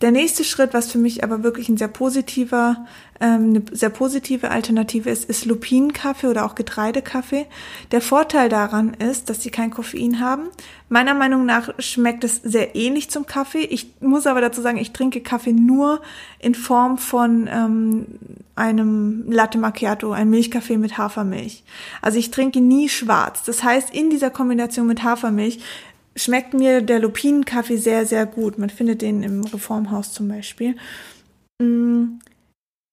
Der 0.00 0.12
nächste 0.12 0.44
Schritt, 0.44 0.72
was 0.72 0.90
für 0.90 0.98
mich 0.98 1.22
aber 1.22 1.42
wirklich 1.42 1.68
ein 1.68 1.76
sehr 1.76 1.88
positiver, 1.88 2.86
ähm, 3.20 3.50
eine 3.50 3.62
sehr 3.70 3.90
positive 3.90 4.50
Alternative 4.50 5.10
ist, 5.10 5.28
ist 5.28 5.44
Lupinenkaffee 5.44 6.28
oder 6.28 6.46
auch 6.46 6.54
Getreidekaffee. 6.54 7.46
Der 7.92 8.00
Vorteil 8.00 8.48
daran 8.48 8.94
ist, 8.94 9.28
dass 9.28 9.42
sie 9.42 9.50
kein 9.50 9.70
Koffein 9.70 10.18
haben. 10.20 10.48
Meiner 10.88 11.12
Meinung 11.12 11.44
nach 11.44 11.68
schmeckt 11.78 12.24
es 12.24 12.36
sehr 12.36 12.74
ähnlich 12.76 13.10
zum 13.10 13.26
Kaffee. 13.26 13.64
Ich 13.64 14.00
muss 14.00 14.26
aber 14.26 14.40
dazu 14.40 14.62
sagen, 14.62 14.78
ich 14.78 14.92
trinke 14.92 15.20
Kaffee 15.20 15.52
nur 15.52 16.00
in 16.38 16.54
Form 16.54 16.96
von 16.96 17.46
ähm, 17.52 18.06
einem 18.54 19.30
Latte 19.30 19.58
Macchiato, 19.58 20.12
ein 20.12 20.30
Milchkaffee 20.30 20.78
mit 20.78 20.96
Hafermilch. 20.96 21.62
Also 22.00 22.18
ich 22.18 22.30
trinke 22.30 22.60
nie 22.62 22.88
schwarz. 22.88 23.42
Das 23.42 23.62
heißt, 23.62 23.94
in 23.94 24.08
dieser 24.08 24.30
Kombination 24.30 24.86
mit 24.86 25.02
Hafermilch 25.02 25.60
schmeckt 26.22 26.54
mir 26.54 26.82
der 26.82 26.98
Lupinenkaffee 26.98 27.76
sehr, 27.76 28.06
sehr 28.06 28.26
gut. 28.26 28.58
Man 28.58 28.70
findet 28.70 29.02
den 29.02 29.22
im 29.22 29.44
Reformhaus 29.44 30.12
zum 30.12 30.28
Beispiel. 30.28 30.76
mh, 31.58 31.66
mm, 31.66 32.20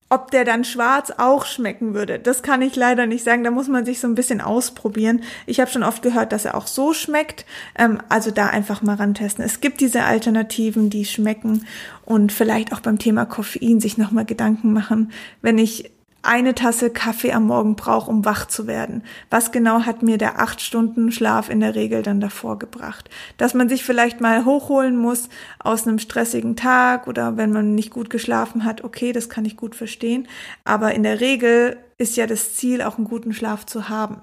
ob 0.10 0.32
der 0.32 0.46
dann 0.46 0.64
schwarz 0.64 1.12
auch 1.18 1.46
schmecken 1.46 1.94
würde, 1.94 2.18
das 2.18 2.42
kann 2.42 2.62
ich 2.62 2.78
leider 2.78 3.06
nicht 3.06 3.26
sagen. 3.26 3.44
Da 3.44 3.52
muss 3.52 3.68
man 3.68 3.86
sich 3.86 4.00
so 4.00 4.08
ein 4.08 4.16
bisschen 4.16 4.40
ausprobieren. 4.40 5.22
Ich 5.46 5.60
habe 5.60 5.70
schon 5.70 5.84
oft 5.84 6.02
gehört, 6.02 6.32
dass 6.32 6.46
er 6.46 6.56
auch 6.56 6.68
so 6.68 6.94
schmeckt. 6.94 7.46
Ähm, 7.78 8.00
also 8.08 8.32
da 8.32 8.48
einfach 8.48 8.82
mal 8.82 8.96
rantesten. 8.96 9.44
Es 9.44 9.60
gibt 9.60 9.82
diese 9.82 10.04
Alternativen, 10.04 10.90
die 10.90 11.04
schmecken 11.04 11.66
und 12.06 12.32
vielleicht 12.32 12.72
auch 12.72 12.80
beim 12.80 13.00
Thema 13.00 13.26
Koffein 13.26 13.82
sich 13.82 13.98
nochmal 13.98 14.24
Gedanken 14.24 14.72
machen. 14.72 15.12
Wenn 15.42 15.58
ich 15.58 15.92
eine 16.28 16.54
Tasse 16.54 16.90
Kaffee 16.90 17.32
am 17.32 17.48
Morgen 17.48 17.78
brauche, 17.78 18.12
um 18.12 18.26
wach 18.26 18.48
zu 18.48 18.68
werden. 18.68 19.02
Was 19.30 19.54
genau 19.54 19.86
hat 19.86 20.04
mir 20.04 20.18
der 20.18 20.42
acht 20.42 20.60
Stunden 20.62 21.12
Schlaf 21.12 21.50
in 21.50 21.62
der 21.62 21.74
Regel 21.74 22.04
dann 22.04 22.20
davor 22.20 22.60
gebracht? 22.60 23.10
Dass 23.38 23.54
man 23.54 23.70
sich 23.70 23.86
vielleicht 23.86 24.20
mal 24.20 24.44
hochholen 24.44 24.98
muss 24.98 25.30
aus 25.60 25.88
einem 25.88 26.00
stressigen 26.00 26.58
Tag 26.58 27.08
oder 27.08 27.38
wenn 27.38 27.54
man 27.54 27.76
nicht 27.76 27.92
gut 27.92 28.10
geschlafen 28.10 28.66
hat, 28.66 28.84
okay, 28.84 29.14
das 29.14 29.30
kann 29.30 29.46
ich 29.46 29.56
gut 29.56 29.74
verstehen. 29.74 30.28
Aber 30.66 30.94
in 30.94 31.04
der 31.04 31.22
Regel 31.22 31.78
ist 31.98 32.18
ja 32.18 32.28
das 32.28 32.56
Ziel, 32.56 32.82
auch 32.82 32.98
einen 32.98 33.08
guten 33.08 33.34
Schlaf 33.34 33.66
zu 33.66 33.88
haben. 33.88 34.18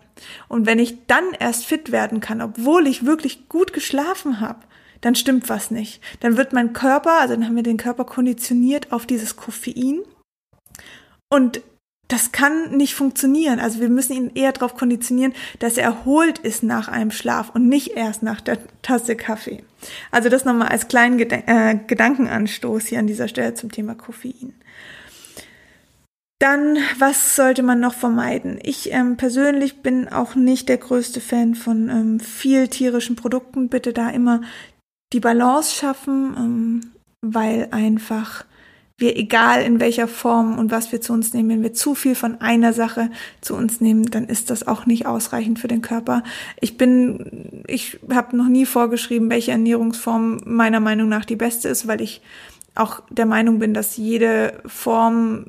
Und 0.46 0.66
wenn 0.66 0.78
ich 0.78 1.06
dann 1.06 1.24
erst 1.40 1.64
fit 1.64 1.90
werden 1.90 2.20
kann, 2.20 2.42
obwohl 2.42 2.86
ich 2.86 3.06
wirklich 3.06 3.48
gut 3.48 3.72
geschlafen 3.72 4.40
habe, 4.40 4.60
dann 5.00 5.14
stimmt 5.14 5.48
was 5.48 5.70
nicht. 5.70 6.02
Dann 6.20 6.36
wird 6.36 6.52
mein 6.52 6.74
Körper, 6.74 7.20
also 7.20 7.34
dann 7.34 7.46
haben 7.46 7.56
wir 7.56 7.62
den 7.62 7.78
Körper 7.78 8.04
konditioniert 8.04 8.92
auf 8.92 9.06
dieses 9.06 9.36
Koffein. 9.36 10.02
Und 11.30 11.62
das 12.08 12.32
kann 12.32 12.76
nicht 12.76 12.94
funktionieren. 12.94 13.60
Also 13.60 13.80
wir 13.80 13.88
müssen 13.88 14.12
ihn 14.12 14.30
eher 14.34 14.52
darauf 14.52 14.76
konditionieren, 14.76 15.32
dass 15.58 15.78
er 15.78 15.84
erholt 15.84 16.38
ist 16.38 16.62
nach 16.62 16.88
einem 16.88 17.10
Schlaf 17.10 17.50
und 17.54 17.68
nicht 17.68 17.96
erst 17.96 18.22
nach 18.22 18.40
der 18.40 18.58
Tasse 18.82 19.16
Kaffee. 19.16 19.64
Also 20.10 20.28
das 20.28 20.44
nochmal 20.44 20.68
als 20.68 20.88
kleinen 20.88 21.18
Geden 21.18 21.42
äh, 21.46 21.78
Gedankenanstoß 21.86 22.86
hier 22.86 22.98
an 22.98 23.06
dieser 23.06 23.28
Stelle 23.28 23.54
zum 23.54 23.72
Thema 23.72 23.94
Koffein. 23.94 24.54
Dann, 26.40 26.76
was 26.98 27.36
sollte 27.36 27.62
man 27.62 27.80
noch 27.80 27.94
vermeiden? 27.94 28.58
Ich 28.62 28.92
ähm, 28.92 29.16
persönlich 29.16 29.82
bin 29.82 30.08
auch 30.08 30.34
nicht 30.34 30.68
der 30.68 30.78
größte 30.78 31.20
Fan 31.20 31.54
von 31.54 31.88
ähm, 31.88 32.20
viel 32.20 32.68
tierischen 32.68 33.16
Produkten. 33.16 33.68
Bitte 33.70 33.94
da 33.94 34.10
immer 34.10 34.42
die 35.14 35.20
Balance 35.20 35.74
schaffen, 35.74 36.34
ähm, 36.36 36.80
weil 37.22 37.68
einfach 37.70 38.44
wir, 39.04 39.16
egal 39.16 39.62
in 39.62 39.80
welcher 39.80 40.08
Form 40.08 40.58
und 40.58 40.70
was 40.70 40.90
wir 40.90 41.00
zu 41.00 41.12
uns 41.12 41.34
nehmen, 41.34 41.50
wenn 41.50 41.62
wir 41.62 41.74
zu 41.74 41.94
viel 41.94 42.14
von 42.14 42.40
einer 42.40 42.72
Sache 42.72 43.10
zu 43.42 43.54
uns 43.54 43.80
nehmen, 43.80 44.04
dann 44.04 44.24
ist 44.24 44.48
das 44.48 44.66
auch 44.66 44.86
nicht 44.86 45.06
ausreichend 45.06 45.58
für 45.58 45.68
den 45.68 45.82
Körper. 45.82 46.22
Ich 46.60 46.78
bin, 46.78 47.62
ich 47.66 47.98
habe 48.10 48.36
noch 48.36 48.48
nie 48.48 48.64
vorgeschrieben, 48.64 49.28
welche 49.28 49.52
Ernährungsform 49.52 50.40
meiner 50.46 50.80
Meinung 50.80 51.08
nach 51.08 51.26
die 51.26 51.36
beste 51.36 51.68
ist, 51.68 51.86
weil 51.86 52.00
ich 52.00 52.22
auch 52.74 53.02
der 53.08 53.26
Meinung 53.26 53.60
bin, 53.60 53.72
dass 53.72 53.96
jede 53.96 54.60
Form 54.66 55.46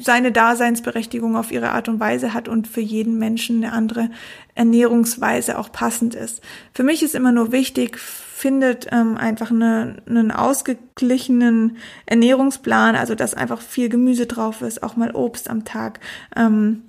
seine 0.00 0.32
Daseinsberechtigung 0.32 1.36
auf 1.36 1.52
ihre 1.52 1.70
Art 1.70 1.88
und 1.88 2.00
Weise 2.00 2.32
hat 2.32 2.48
und 2.48 2.66
für 2.66 2.80
jeden 2.80 3.18
Menschen 3.18 3.62
eine 3.62 3.74
andere 3.74 4.10
Ernährungsweise 4.54 5.58
auch 5.58 5.70
passend 5.70 6.14
ist. 6.14 6.40
Für 6.72 6.82
mich 6.82 7.02
ist 7.02 7.14
immer 7.14 7.32
nur 7.32 7.52
wichtig, 7.52 7.98
findet 7.98 8.88
ähm, 8.92 9.16
einfach 9.18 9.50
eine, 9.50 9.96
einen 10.06 10.30
ausgeglichenen 10.30 11.76
Ernährungsplan, 12.06 12.96
also 12.96 13.14
dass 13.14 13.34
einfach 13.34 13.60
viel 13.60 13.90
Gemüse 13.90 14.26
drauf 14.26 14.62
ist, 14.62 14.82
auch 14.82 14.96
mal 14.96 15.14
Obst 15.14 15.50
am 15.50 15.64
Tag. 15.64 16.00
Ähm, 16.34 16.82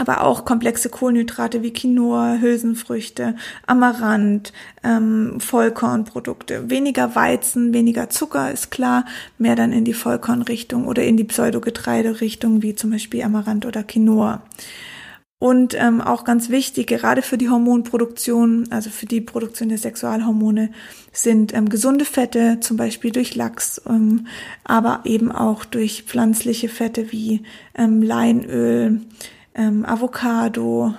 aber 0.00 0.24
auch 0.24 0.46
komplexe 0.46 0.88
Kohlenhydrate 0.88 1.62
wie 1.62 1.74
Quinoa, 1.74 2.38
Hülsenfrüchte, 2.40 3.36
Amaranth, 3.66 4.54
ähm, 4.82 5.38
Vollkornprodukte. 5.40 6.70
Weniger 6.70 7.14
Weizen, 7.14 7.74
weniger 7.74 8.08
Zucker 8.08 8.50
ist 8.50 8.70
klar, 8.70 9.04
mehr 9.36 9.56
dann 9.56 9.72
in 9.72 9.84
die 9.84 9.92
Vollkornrichtung 9.92 10.86
oder 10.86 11.04
in 11.04 11.18
die 11.18 11.24
Pseudogetreide-Richtung 11.24 12.62
wie 12.62 12.74
zum 12.74 12.92
Beispiel 12.92 13.22
Amaranth 13.22 13.66
oder 13.66 13.82
Quinoa. 13.82 14.42
Und 15.38 15.74
ähm, 15.78 16.00
auch 16.00 16.24
ganz 16.24 16.48
wichtig, 16.48 16.86
gerade 16.86 17.20
für 17.20 17.36
die 17.36 17.50
Hormonproduktion, 17.50 18.68
also 18.70 18.88
für 18.88 19.06
die 19.06 19.20
Produktion 19.20 19.68
der 19.68 19.78
Sexualhormone, 19.78 20.70
sind 21.12 21.54
ähm, 21.54 21.68
gesunde 21.68 22.06
Fette, 22.06 22.58
zum 22.60 22.78
Beispiel 22.78 23.10
durch 23.10 23.34
Lachs, 23.34 23.82
ähm, 23.86 24.26
aber 24.64 25.00
eben 25.04 25.30
auch 25.30 25.66
durch 25.66 26.04
pflanzliche 26.04 26.70
Fette 26.70 27.12
wie 27.12 27.42
ähm, 27.74 28.02
Leinöl, 28.02 29.00
ähm, 29.60 29.84
Avocado, 29.84 30.94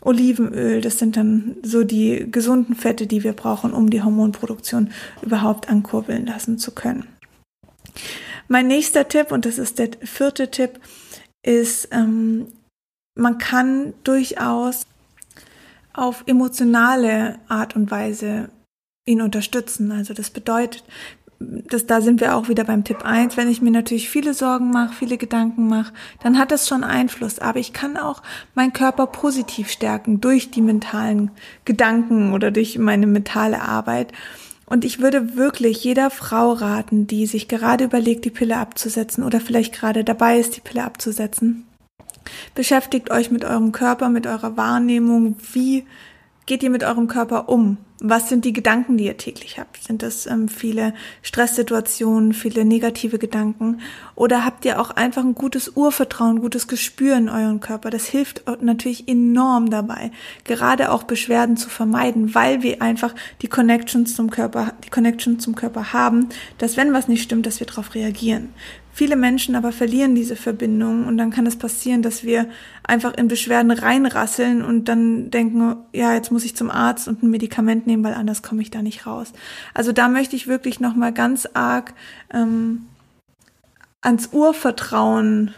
Olivenöl. 0.00 0.80
Das 0.80 0.98
sind 0.98 1.16
dann 1.16 1.56
so 1.62 1.82
die 1.82 2.30
gesunden 2.30 2.76
Fette, 2.76 3.06
die 3.06 3.24
wir 3.24 3.32
brauchen, 3.32 3.72
um 3.72 3.90
die 3.90 4.02
Hormonproduktion 4.02 4.90
überhaupt 5.22 5.68
ankurbeln 5.68 6.26
lassen 6.26 6.58
zu 6.58 6.70
können. 6.70 7.06
Mein 8.48 8.68
nächster 8.68 9.08
Tipp, 9.08 9.32
und 9.32 9.44
das 9.44 9.58
ist 9.58 9.80
der 9.80 9.90
vierte 10.02 10.50
Tipp, 10.50 10.78
ist 11.42 11.88
ähm, 11.90 12.46
man 13.16 13.38
kann 13.38 13.94
durchaus 14.04 14.86
auf 15.92 16.22
emotionale 16.26 17.38
Art 17.48 17.74
und 17.74 17.90
Weise 17.90 18.50
ihn 19.06 19.20
unterstützen. 19.20 19.90
Also 19.90 20.14
das 20.14 20.30
bedeutet, 20.30 20.84
das, 21.38 21.86
da 21.86 22.00
sind 22.00 22.20
wir 22.20 22.36
auch 22.36 22.48
wieder 22.48 22.64
beim 22.64 22.84
Tipp 22.84 23.04
eins. 23.04 23.36
Wenn 23.36 23.50
ich 23.50 23.60
mir 23.60 23.70
natürlich 23.70 24.08
viele 24.08 24.34
Sorgen 24.34 24.70
mache, 24.70 24.94
viele 24.94 25.18
Gedanken 25.18 25.68
mache, 25.68 25.92
dann 26.22 26.38
hat 26.38 26.50
das 26.50 26.68
schon 26.68 26.84
Einfluss. 26.84 27.38
Aber 27.38 27.58
ich 27.58 27.72
kann 27.72 27.96
auch 27.96 28.22
meinen 28.54 28.72
Körper 28.72 29.06
positiv 29.06 29.70
stärken 29.70 30.20
durch 30.20 30.50
die 30.50 30.62
mentalen 30.62 31.30
Gedanken 31.64 32.32
oder 32.32 32.50
durch 32.50 32.78
meine 32.78 33.06
mentale 33.06 33.60
Arbeit. 33.62 34.12
Und 34.64 34.84
ich 34.84 35.00
würde 35.00 35.36
wirklich 35.36 35.84
jeder 35.84 36.10
Frau 36.10 36.52
raten, 36.52 37.06
die 37.06 37.26
sich 37.26 37.48
gerade 37.48 37.84
überlegt, 37.84 38.24
die 38.24 38.30
Pille 38.30 38.56
abzusetzen 38.56 39.22
oder 39.22 39.40
vielleicht 39.40 39.74
gerade 39.74 40.02
dabei 40.02 40.38
ist, 40.38 40.56
die 40.56 40.60
Pille 40.60 40.82
abzusetzen, 40.82 41.66
Beschäftigt 42.54 43.10
euch 43.10 43.30
mit 43.30 43.44
eurem 43.44 43.72
Körper, 43.72 44.08
mit 44.08 44.26
eurer 44.26 44.56
Wahrnehmung. 44.56 45.36
Wie 45.52 45.84
geht 46.46 46.62
ihr 46.62 46.70
mit 46.70 46.84
eurem 46.84 47.08
Körper 47.08 47.48
um? 47.48 47.76
Was 47.98 48.28
sind 48.28 48.44
die 48.44 48.52
Gedanken, 48.52 48.98
die 48.98 49.06
ihr 49.06 49.16
täglich 49.16 49.58
habt? 49.58 49.82
Sind 49.82 50.02
das 50.02 50.26
ähm, 50.26 50.48
viele 50.48 50.92
Stresssituationen, 51.22 52.34
viele 52.34 52.66
negative 52.66 53.18
Gedanken? 53.18 53.80
Oder 54.14 54.44
habt 54.44 54.66
ihr 54.66 54.80
auch 54.80 54.90
einfach 54.90 55.24
ein 55.24 55.34
gutes 55.34 55.72
Urvertrauen, 55.76 56.42
gutes 56.42 56.68
Gespür 56.68 57.16
in 57.16 57.30
euren 57.30 57.60
Körper? 57.60 57.88
Das 57.88 58.04
hilft 58.04 58.44
natürlich 58.60 59.08
enorm 59.08 59.70
dabei, 59.70 60.10
gerade 60.44 60.92
auch 60.92 61.04
Beschwerden 61.04 61.56
zu 61.56 61.70
vermeiden, 61.70 62.34
weil 62.34 62.62
wir 62.62 62.82
einfach 62.82 63.14
die 63.40 63.48
Connections 63.48 64.14
zum 64.14 64.30
Körper, 64.30 64.74
die 64.84 64.90
Connection 64.90 65.40
zum 65.40 65.54
Körper 65.54 65.94
haben, 65.94 66.28
dass 66.58 66.76
wenn 66.76 66.92
was 66.92 67.08
nicht 67.08 67.22
stimmt, 67.22 67.46
dass 67.46 67.60
wir 67.60 67.66
darauf 67.66 67.94
reagieren. 67.94 68.50
Viele 68.96 69.16
Menschen 69.16 69.56
aber 69.56 69.72
verlieren 69.72 70.14
diese 70.14 70.36
Verbindung 70.36 71.06
und 71.06 71.18
dann 71.18 71.30
kann 71.30 71.44
es 71.44 71.56
passieren, 71.56 72.00
dass 72.00 72.24
wir 72.24 72.48
einfach 72.82 73.12
in 73.12 73.28
Beschwerden 73.28 73.70
reinrasseln 73.70 74.64
und 74.64 74.86
dann 74.86 75.30
denken, 75.30 75.76
ja, 75.92 76.14
jetzt 76.14 76.32
muss 76.32 76.46
ich 76.46 76.56
zum 76.56 76.70
Arzt 76.70 77.06
und 77.06 77.22
ein 77.22 77.28
Medikament 77.28 77.86
nehmen, 77.86 78.02
weil 78.02 78.14
anders 78.14 78.42
komme 78.42 78.62
ich 78.62 78.70
da 78.70 78.80
nicht 78.80 79.06
raus. 79.06 79.34
Also 79.74 79.92
da 79.92 80.08
möchte 80.08 80.34
ich 80.34 80.46
wirklich 80.46 80.80
nochmal 80.80 81.12
ganz 81.12 81.46
arg 81.52 81.92
ähm, 82.32 82.86
ans 84.00 84.30
Urvertrauen 84.32 85.54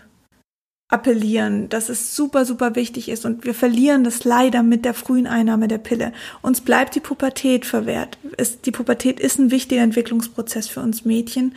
appellieren, 0.88 1.68
dass 1.68 1.90
es 1.90 2.16
super, 2.16 2.46
super 2.46 2.74
wichtig 2.74 3.10
ist 3.10 3.26
und 3.26 3.44
wir 3.44 3.54
verlieren 3.54 4.04
das 4.04 4.24
leider 4.24 4.62
mit 4.62 4.86
der 4.86 4.94
frühen 4.94 5.26
Einnahme 5.26 5.68
der 5.68 5.78
Pille. 5.78 6.12
Uns 6.40 6.62
bleibt 6.62 6.94
die 6.94 7.00
Pubertät 7.00 7.66
verwehrt. 7.66 8.16
Es, 8.38 8.62
die 8.62 8.70
Pubertät 8.72 9.20
ist 9.20 9.38
ein 9.38 9.50
wichtiger 9.50 9.82
Entwicklungsprozess 9.82 10.66
für 10.66 10.80
uns 10.80 11.04
Mädchen 11.04 11.54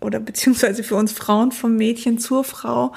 oder 0.00 0.20
beziehungsweise 0.20 0.82
für 0.82 0.96
uns 0.96 1.12
Frauen 1.12 1.52
vom 1.52 1.76
Mädchen 1.76 2.18
zur 2.18 2.44
Frau. 2.44 2.92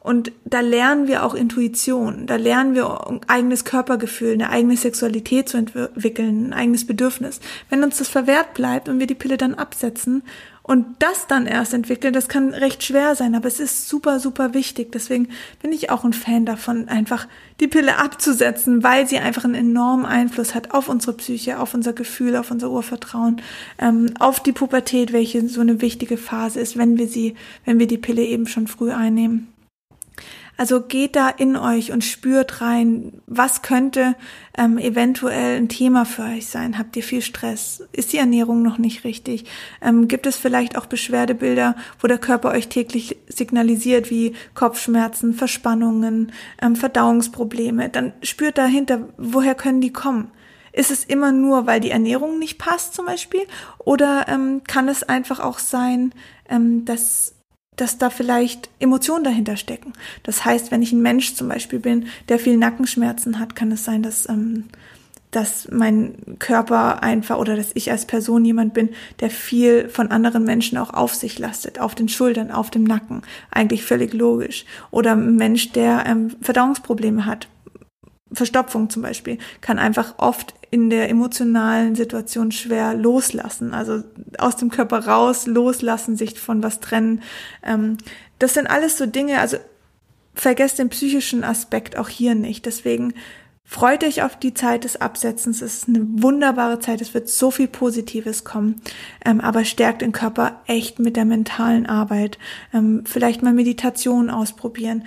Und 0.00 0.32
da 0.44 0.60
lernen 0.60 1.08
wir 1.08 1.24
auch 1.24 1.34
Intuition, 1.34 2.26
da 2.26 2.36
lernen 2.36 2.74
wir 2.74 3.06
ein 3.08 3.20
eigenes 3.26 3.64
Körpergefühl, 3.64 4.34
eine 4.34 4.50
eigene 4.50 4.76
Sexualität 4.76 5.48
zu 5.48 5.56
entwickeln, 5.56 6.48
ein 6.48 6.52
eigenes 6.52 6.86
Bedürfnis. 6.86 7.40
Wenn 7.70 7.82
uns 7.82 7.96
das 7.96 8.08
verwehrt 8.08 8.52
bleibt 8.52 8.90
und 8.90 8.98
wir 8.98 9.06
die 9.06 9.14
Pille 9.14 9.38
dann 9.38 9.54
absetzen 9.54 10.22
und 10.66 10.86
das 10.98 11.26
dann 11.26 11.46
erst 11.46 11.74
entwickeln, 11.74 12.14
das 12.14 12.26
kann 12.26 12.54
recht 12.54 12.82
schwer 12.82 13.14
sein, 13.14 13.34
aber 13.34 13.46
es 13.48 13.60
ist 13.60 13.86
super, 13.86 14.18
super 14.18 14.54
wichtig. 14.54 14.92
Deswegen 14.92 15.28
bin 15.60 15.72
ich 15.72 15.90
auch 15.90 16.04
ein 16.04 16.14
Fan 16.14 16.46
davon, 16.46 16.88
einfach 16.88 17.28
die 17.60 17.68
Pille 17.68 17.98
abzusetzen, 17.98 18.82
weil 18.82 19.06
sie 19.06 19.18
einfach 19.18 19.44
einen 19.44 19.54
enormen 19.54 20.06
Einfluss 20.06 20.54
hat 20.54 20.70
auf 20.70 20.88
unsere 20.88 21.12
Psyche, 21.12 21.60
auf 21.60 21.74
unser 21.74 21.92
Gefühl, 21.92 22.34
auf 22.34 22.50
unser 22.50 22.70
Urvertrauen, 22.70 23.42
ähm, 23.78 24.14
auf 24.18 24.40
die 24.40 24.52
Pubertät, 24.52 25.12
welche 25.12 25.46
so 25.50 25.60
eine 25.60 25.82
wichtige 25.82 26.16
Phase 26.16 26.60
ist, 26.60 26.78
wenn 26.78 26.96
wir 26.96 27.08
sie, 27.08 27.34
wenn 27.66 27.78
wir 27.78 27.86
die 27.86 27.98
Pille 27.98 28.22
eben 28.22 28.46
schon 28.46 28.66
früh 28.66 28.90
einnehmen. 28.90 29.53
Also 30.56 30.82
geht 30.82 31.16
da 31.16 31.28
in 31.30 31.56
euch 31.56 31.90
und 31.90 32.04
spürt 32.04 32.60
rein, 32.60 33.20
was 33.26 33.62
könnte 33.62 34.14
ähm, 34.56 34.78
eventuell 34.78 35.56
ein 35.56 35.68
Thema 35.68 36.04
für 36.04 36.22
euch 36.22 36.46
sein. 36.46 36.78
Habt 36.78 36.96
ihr 36.96 37.02
viel 37.02 37.22
Stress? 37.22 37.82
Ist 37.92 38.12
die 38.12 38.18
Ernährung 38.18 38.62
noch 38.62 38.78
nicht 38.78 39.02
richtig? 39.02 39.46
Ähm, 39.82 40.06
gibt 40.06 40.26
es 40.26 40.36
vielleicht 40.36 40.78
auch 40.78 40.86
Beschwerdebilder, 40.86 41.74
wo 41.98 42.06
der 42.06 42.18
Körper 42.18 42.52
euch 42.52 42.68
täglich 42.68 43.16
signalisiert, 43.26 44.10
wie 44.10 44.34
Kopfschmerzen, 44.54 45.34
Verspannungen, 45.34 46.30
ähm, 46.62 46.76
Verdauungsprobleme? 46.76 47.88
Dann 47.88 48.12
spürt 48.22 48.56
dahinter, 48.56 49.08
woher 49.16 49.56
können 49.56 49.80
die 49.80 49.92
kommen? 49.92 50.30
Ist 50.72 50.90
es 50.90 51.04
immer 51.04 51.32
nur, 51.32 51.66
weil 51.66 51.80
die 51.80 51.90
Ernährung 51.90 52.38
nicht 52.38 52.58
passt 52.58 52.94
zum 52.94 53.06
Beispiel? 53.06 53.42
Oder 53.78 54.26
ähm, 54.28 54.62
kann 54.66 54.88
es 54.88 55.02
einfach 55.02 55.40
auch 55.40 55.58
sein, 55.58 56.12
ähm, 56.48 56.84
dass 56.84 57.33
dass 57.76 57.98
da 57.98 58.10
vielleicht 58.10 58.70
Emotionen 58.78 59.24
dahinter 59.24 59.56
stecken. 59.56 59.92
Das 60.22 60.44
heißt, 60.44 60.70
wenn 60.70 60.82
ich 60.82 60.92
ein 60.92 61.02
Mensch 61.02 61.34
zum 61.34 61.48
Beispiel 61.48 61.78
bin, 61.78 62.06
der 62.28 62.38
viel 62.38 62.56
Nackenschmerzen 62.56 63.38
hat, 63.38 63.56
kann 63.56 63.72
es 63.72 63.84
sein, 63.84 64.02
dass, 64.02 64.28
ähm, 64.28 64.64
dass 65.30 65.68
mein 65.70 66.14
Körper 66.38 67.02
einfach 67.02 67.38
oder 67.38 67.56
dass 67.56 67.72
ich 67.74 67.90
als 67.90 68.06
Person 68.06 68.44
jemand 68.44 68.74
bin, 68.74 68.90
der 69.20 69.30
viel 69.30 69.88
von 69.88 70.10
anderen 70.12 70.44
Menschen 70.44 70.78
auch 70.78 70.94
auf 70.94 71.14
sich 71.14 71.38
lastet, 71.38 71.80
auf 71.80 71.94
den 71.94 72.08
Schultern, 72.08 72.52
auf 72.52 72.70
dem 72.70 72.84
Nacken. 72.84 73.22
Eigentlich 73.50 73.84
völlig 73.84 74.12
logisch. 74.14 74.64
Oder 74.90 75.12
ein 75.12 75.36
Mensch, 75.36 75.72
der 75.72 76.04
ähm, 76.06 76.36
Verdauungsprobleme 76.40 77.26
hat, 77.26 77.48
Verstopfung 78.34 78.90
zum 78.90 79.02
Beispiel, 79.02 79.38
kann 79.60 79.78
einfach 79.78 80.14
oft 80.18 80.54
in 80.70 80.90
der 80.90 81.08
emotionalen 81.08 81.94
Situation 81.94 82.50
schwer 82.50 82.94
loslassen, 82.94 83.72
also 83.72 84.02
aus 84.38 84.56
dem 84.56 84.70
Körper 84.70 85.06
raus, 85.06 85.46
loslassen, 85.46 86.16
sich 86.16 86.40
von 86.40 86.62
was 86.62 86.80
trennen. 86.80 87.22
Ähm, 87.62 87.98
das 88.38 88.54
sind 88.54 88.66
alles 88.66 88.98
so 88.98 89.06
Dinge, 89.06 89.40
also 89.40 89.56
vergesst 90.34 90.78
den 90.78 90.88
psychischen 90.88 91.44
Aspekt 91.44 91.96
auch 91.96 92.08
hier 92.08 92.34
nicht. 92.34 92.66
Deswegen 92.66 93.14
freut 93.64 94.04
euch 94.04 94.22
auf 94.22 94.36
die 94.36 94.52
Zeit 94.52 94.84
des 94.84 95.00
Absetzens. 95.00 95.62
Es 95.62 95.78
ist 95.78 95.88
eine 95.88 96.04
wunderbare 96.22 96.80
Zeit. 96.80 97.00
Es 97.00 97.14
wird 97.14 97.28
so 97.28 97.50
viel 97.50 97.68
Positives 97.68 98.44
kommen. 98.44 98.80
Ähm, 99.24 99.40
aber 99.40 99.64
stärkt 99.64 100.02
den 100.02 100.12
Körper 100.12 100.60
echt 100.66 100.98
mit 100.98 101.16
der 101.16 101.24
mentalen 101.24 101.86
Arbeit. 101.86 102.38
Ähm, 102.72 103.04
vielleicht 103.06 103.42
mal 103.42 103.52
Meditation 103.52 104.28
ausprobieren 104.28 105.04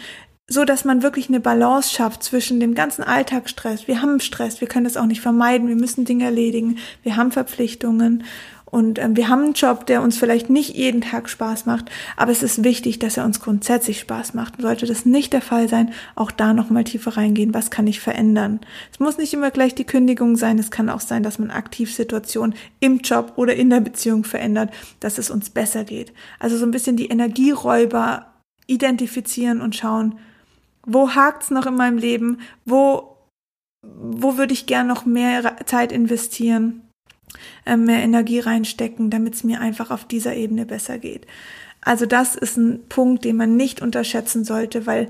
so 0.49 0.63
dass 0.63 0.85
man 0.85 1.03
wirklich 1.03 1.27
eine 1.27 1.41
Balance 1.41 1.93
schafft 1.93 2.23
zwischen 2.23 2.59
dem 2.59 2.73
ganzen 2.73 3.03
Alltagsstress. 3.03 3.87
Wir 3.87 4.01
haben 4.01 4.19
Stress, 4.19 4.61
wir 4.61 4.67
können 4.67 4.85
das 4.85 4.97
auch 4.97 5.05
nicht 5.05 5.21
vermeiden, 5.21 5.67
wir 5.67 5.75
müssen 5.75 6.05
Dinge 6.05 6.23
erledigen, 6.23 6.77
wir 7.03 7.17
haben 7.17 7.31
Verpflichtungen 7.31 8.23
und 8.63 8.99
ähm, 8.99 9.15
wir 9.17 9.27
haben 9.27 9.43
einen 9.43 9.53
Job, 9.53 9.85
der 9.87 10.01
uns 10.01 10.17
vielleicht 10.17 10.49
nicht 10.49 10.75
jeden 10.75 11.01
Tag 11.01 11.29
Spaß 11.29 11.65
macht, 11.65 11.91
aber 12.15 12.31
es 12.31 12.43
ist 12.43 12.63
wichtig, 12.63 12.99
dass 12.99 13.17
er 13.17 13.25
uns 13.25 13.41
grundsätzlich 13.41 13.99
Spaß 13.99 14.33
macht. 14.33 14.61
Sollte 14.61 14.85
das 14.85 15.05
nicht 15.05 15.33
der 15.33 15.41
Fall 15.41 15.67
sein, 15.67 15.93
auch 16.15 16.31
da 16.31 16.53
nochmal 16.53 16.85
tiefer 16.85 17.15
reingehen, 17.15 17.53
was 17.53 17.69
kann 17.69 17.87
ich 17.87 17.99
verändern. 17.99 18.61
Es 18.91 18.99
muss 18.99 19.17
nicht 19.17 19.33
immer 19.33 19.51
gleich 19.51 19.75
die 19.75 19.85
Kündigung 19.85 20.37
sein, 20.37 20.59
es 20.59 20.71
kann 20.71 20.89
auch 20.89 21.01
sein, 21.01 21.23
dass 21.23 21.39
man 21.39 21.51
aktiv 21.51 21.93
Situationen 21.93 22.55
im 22.79 22.99
Job 22.99 23.33
oder 23.35 23.55
in 23.55 23.69
der 23.69 23.81
Beziehung 23.81 24.23
verändert, 24.23 24.71
dass 25.01 25.17
es 25.17 25.29
uns 25.29 25.49
besser 25.49 25.83
geht. 25.83 26.13
Also 26.39 26.57
so 26.57 26.65
ein 26.65 26.71
bisschen 26.71 26.97
die 26.97 27.07
Energieräuber 27.07 28.27
identifizieren 28.67 29.61
und 29.61 29.75
schauen, 29.75 30.15
wo 30.87 31.13
hakt's 31.13 31.51
noch 31.51 31.65
in 31.65 31.75
meinem 31.75 31.97
Leben? 31.97 32.39
Wo, 32.65 33.17
wo 33.83 34.37
würde 34.37 34.53
ich 34.53 34.65
gern 34.65 34.87
noch 34.87 35.05
mehr 35.05 35.57
Zeit 35.65 35.91
investieren, 35.91 36.81
äh, 37.65 37.77
mehr 37.77 38.01
Energie 38.01 38.39
reinstecken, 38.39 39.09
damit 39.09 39.35
es 39.35 39.43
mir 39.43 39.59
einfach 39.59 39.91
auf 39.91 40.05
dieser 40.05 40.35
Ebene 40.35 40.65
besser 40.65 40.97
geht? 40.97 41.27
Also 41.81 42.05
das 42.05 42.35
ist 42.35 42.57
ein 42.57 42.87
Punkt, 42.87 43.25
den 43.25 43.35
man 43.35 43.55
nicht 43.55 43.81
unterschätzen 43.81 44.45
sollte, 44.45 44.87
weil 44.87 45.09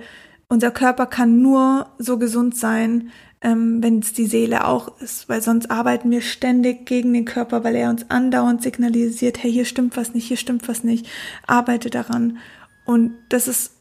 unser 0.49 0.71
Körper 0.71 1.05
kann 1.05 1.41
nur 1.41 1.87
so 1.99 2.17
gesund 2.17 2.57
sein, 2.57 3.11
ähm, 3.41 3.83
wenn 3.83 3.99
es 3.99 4.13
die 4.13 4.25
Seele 4.25 4.65
auch 4.65 4.99
ist, 4.99 5.29
weil 5.29 5.43
sonst 5.43 5.69
arbeiten 5.69 6.09
wir 6.09 6.21
ständig 6.21 6.87
gegen 6.87 7.13
den 7.13 7.25
Körper, 7.25 7.63
weil 7.63 7.75
er 7.75 7.91
uns 7.91 8.09
andauernd 8.09 8.63
signalisiert, 8.63 9.43
hey, 9.43 9.51
hier 9.51 9.65
stimmt 9.65 9.95
was 9.95 10.15
nicht, 10.15 10.27
hier 10.27 10.37
stimmt 10.37 10.67
was 10.67 10.83
nicht, 10.83 11.07
arbeite 11.45 11.91
daran. 11.91 12.39
Und 12.85 13.13
das 13.29 13.47
ist 13.47 13.73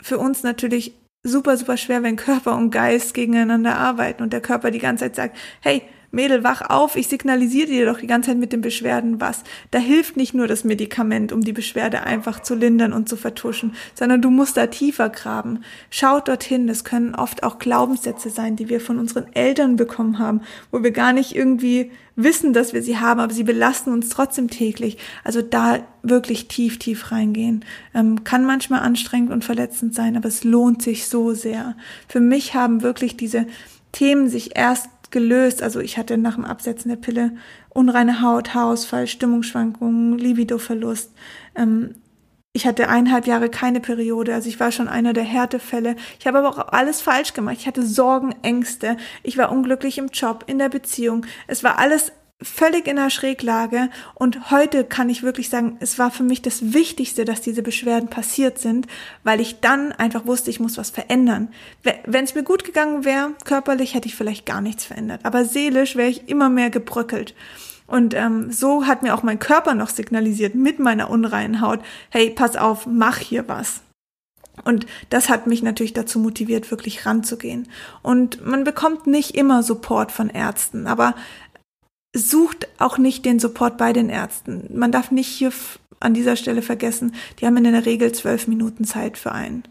für 0.00 0.18
uns 0.18 0.42
natürlich 0.42 0.94
super, 1.22 1.56
super 1.56 1.76
schwer, 1.76 2.02
wenn 2.02 2.16
Körper 2.16 2.56
und 2.56 2.70
Geist 2.70 3.14
gegeneinander 3.14 3.76
arbeiten 3.76 4.22
und 4.22 4.32
der 4.32 4.40
Körper 4.40 4.70
die 4.70 4.78
ganze 4.78 5.04
Zeit 5.04 5.16
sagt, 5.16 5.38
hey, 5.60 5.82
Mädel, 6.12 6.42
wach 6.42 6.62
auf, 6.68 6.96
ich 6.96 7.06
signalisiere 7.06 7.68
dir 7.68 7.86
doch 7.86 8.00
die 8.00 8.08
ganze 8.08 8.30
Zeit 8.30 8.38
mit 8.38 8.52
den 8.52 8.60
Beschwerden 8.60 9.20
was. 9.20 9.44
Da 9.70 9.78
hilft 9.78 10.16
nicht 10.16 10.34
nur 10.34 10.48
das 10.48 10.64
Medikament, 10.64 11.32
um 11.32 11.40
die 11.40 11.52
Beschwerde 11.52 12.02
einfach 12.02 12.40
zu 12.40 12.54
lindern 12.54 12.92
und 12.92 13.08
zu 13.08 13.16
vertuschen, 13.16 13.74
sondern 13.94 14.20
du 14.20 14.30
musst 14.30 14.56
da 14.56 14.66
tiefer 14.66 15.08
graben. 15.08 15.60
Schaut 15.88 16.26
dorthin, 16.26 16.66
das 16.66 16.82
können 16.82 17.14
oft 17.14 17.44
auch 17.44 17.58
Glaubenssätze 17.58 18.28
sein, 18.28 18.56
die 18.56 18.68
wir 18.68 18.80
von 18.80 18.98
unseren 18.98 19.32
Eltern 19.34 19.76
bekommen 19.76 20.18
haben, 20.18 20.40
wo 20.72 20.82
wir 20.82 20.90
gar 20.90 21.12
nicht 21.12 21.36
irgendwie 21.36 21.92
wissen, 22.16 22.52
dass 22.52 22.72
wir 22.72 22.82
sie 22.82 22.98
haben, 22.98 23.20
aber 23.20 23.32
sie 23.32 23.44
belasten 23.44 23.92
uns 23.92 24.08
trotzdem 24.08 24.50
täglich. 24.50 24.98
Also 25.22 25.42
da 25.42 25.78
wirklich 26.02 26.48
tief, 26.48 26.78
tief 26.78 27.12
reingehen. 27.12 27.64
Ähm, 27.94 28.24
kann 28.24 28.44
manchmal 28.44 28.80
anstrengend 28.80 29.30
und 29.30 29.44
verletzend 29.44 29.94
sein, 29.94 30.16
aber 30.16 30.28
es 30.28 30.44
lohnt 30.44 30.82
sich 30.82 31.06
so 31.06 31.34
sehr. 31.34 31.76
Für 32.08 32.20
mich 32.20 32.54
haben 32.54 32.82
wirklich 32.82 33.16
diese 33.16 33.46
Themen 33.92 34.28
sich 34.28 34.56
erst 34.56 34.88
gelöst. 35.10 35.62
Also 35.62 35.80
ich 35.80 35.98
hatte 35.98 36.18
nach 36.18 36.36
dem 36.36 36.44
Absetzen 36.44 36.88
der 36.88 36.96
Pille 36.96 37.32
unreine 37.68 38.22
Haut, 38.22 38.54
Haarausfall, 38.54 39.06
Stimmungsschwankungen, 39.06 40.18
Libidoverlust. 40.18 41.12
Ähm, 41.54 41.94
ich 42.52 42.66
hatte 42.66 42.88
eineinhalb 42.88 43.28
Jahre 43.28 43.48
keine 43.48 43.78
Periode, 43.78 44.34
also 44.34 44.48
ich 44.48 44.58
war 44.58 44.72
schon 44.72 44.88
einer 44.88 45.12
der 45.12 45.22
Härtefälle. 45.22 45.94
Ich 46.18 46.26
habe 46.26 46.38
aber 46.38 46.48
auch 46.48 46.72
alles 46.72 47.00
falsch 47.00 47.32
gemacht. 47.32 47.56
Ich 47.60 47.68
hatte 47.68 47.86
Sorgen, 47.86 48.34
Ängste. 48.42 48.96
Ich 49.22 49.38
war 49.38 49.52
unglücklich 49.52 49.98
im 49.98 50.08
Job, 50.08 50.44
in 50.48 50.58
der 50.58 50.68
Beziehung. 50.68 51.26
Es 51.46 51.62
war 51.62 51.78
alles 51.78 52.12
völlig 52.42 52.86
in 52.86 52.96
der 52.96 53.10
Schräglage 53.10 53.90
und 54.14 54.50
heute 54.50 54.84
kann 54.84 55.10
ich 55.10 55.22
wirklich 55.22 55.50
sagen, 55.50 55.76
es 55.80 55.98
war 55.98 56.10
für 56.10 56.22
mich 56.22 56.42
das 56.42 56.72
Wichtigste, 56.72 57.24
dass 57.24 57.40
diese 57.40 57.62
Beschwerden 57.62 58.08
passiert 58.08 58.58
sind, 58.58 58.86
weil 59.24 59.40
ich 59.40 59.60
dann 59.60 59.92
einfach 59.92 60.26
wusste, 60.26 60.50
ich 60.50 60.60
muss 60.60 60.78
was 60.78 60.90
verändern. 60.90 61.48
Wenn 62.06 62.24
es 62.24 62.34
mir 62.34 62.42
gut 62.42 62.64
gegangen 62.64 63.04
wäre, 63.04 63.32
körperlich 63.44 63.94
hätte 63.94 64.08
ich 64.08 64.14
vielleicht 64.14 64.46
gar 64.46 64.60
nichts 64.60 64.84
verändert, 64.84 65.20
aber 65.24 65.44
seelisch 65.44 65.96
wäre 65.96 66.08
ich 66.08 66.28
immer 66.28 66.48
mehr 66.48 66.70
gebröckelt. 66.70 67.34
Und 67.86 68.14
ähm, 68.14 68.52
so 68.52 68.86
hat 68.86 69.02
mir 69.02 69.14
auch 69.14 69.24
mein 69.24 69.40
Körper 69.40 69.74
noch 69.74 69.88
signalisiert 69.88 70.54
mit 70.54 70.78
meiner 70.78 71.10
unreinen 71.10 71.60
Haut, 71.60 71.80
hey, 72.10 72.30
pass 72.30 72.56
auf, 72.56 72.86
mach 72.86 73.18
hier 73.18 73.48
was. 73.48 73.80
Und 74.64 74.86
das 75.08 75.28
hat 75.28 75.46
mich 75.46 75.62
natürlich 75.62 75.92
dazu 75.92 76.18
motiviert, 76.18 76.70
wirklich 76.70 77.06
ranzugehen. 77.06 77.68
Und 78.02 78.46
man 78.46 78.64
bekommt 78.64 79.06
nicht 79.06 79.34
immer 79.34 79.62
Support 79.62 80.12
von 80.12 80.28
Ärzten, 80.30 80.86
aber 80.86 81.14
sucht 82.14 82.68
auch 82.78 82.98
nicht 82.98 83.24
den 83.24 83.38
Support 83.38 83.78
bei 83.78 83.92
den 83.92 84.08
Ärzten. 84.08 84.68
Man 84.72 84.92
darf 84.92 85.10
nicht 85.10 85.28
hier 85.28 85.52
an 86.00 86.14
dieser 86.14 86.36
Stelle 86.36 86.62
vergessen, 86.62 87.14
die 87.38 87.46
haben 87.46 87.56
in 87.58 87.64
der 87.64 87.86
Regel 87.86 88.12
zwölf 88.12 88.46
Minuten 88.46 88.84
Zeit 88.84 89.18
für 89.18 89.32
einen. 89.32 89.64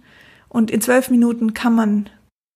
Und 0.47 0.71
in 0.71 0.82
zwölf 0.82 1.10
Minuten 1.10 1.54
kann 1.54 1.75
man 1.75 2.10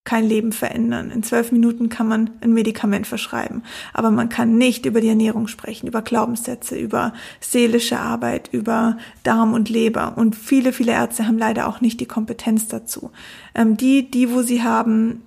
kein 0.06 0.28
Leben 0.28 0.52
verändern. 0.52 1.12
In 1.12 1.24
zwölf 1.24 1.52
Minuten 1.52 1.88
kann 1.88 2.08
man 2.08 2.30
ein 2.41 2.54
Medikament 2.54 3.08
verschreiben. 3.08 3.63
Aber 3.93 4.12
man 4.12 4.28
kann 4.28 4.58
nicht 4.58 4.86
über 4.86 5.00
die 5.00 5.08
Ernährung 5.08 5.48
sprechen, 5.48 5.88
über 5.88 6.02
Glaubenssätze, 6.02 6.78
über 6.78 7.13
seelische 7.39 8.00
Arbeit, 8.00 8.50
über 8.52 8.98
Darm 9.24 9.54
und 9.54 9.69
Leber. 9.69 10.17
Und 10.17 10.36
viele, 10.36 10.74
viele 10.74 10.91
Ärzte 10.91 11.26
haben 11.26 11.38
leider 11.38 11.67
auch 11.67 11.80
nicht 11.80 12.02
die 12.02 12.06
Kompetenz 12.06 12.67
dazu. 12.67 13.12
Ähm, 13.56 13.78
die, 13.78 14.10
die, 14.10 14.32
wo 14.32 14.41
sie 14.41 14.62
haben, 14.62 15.22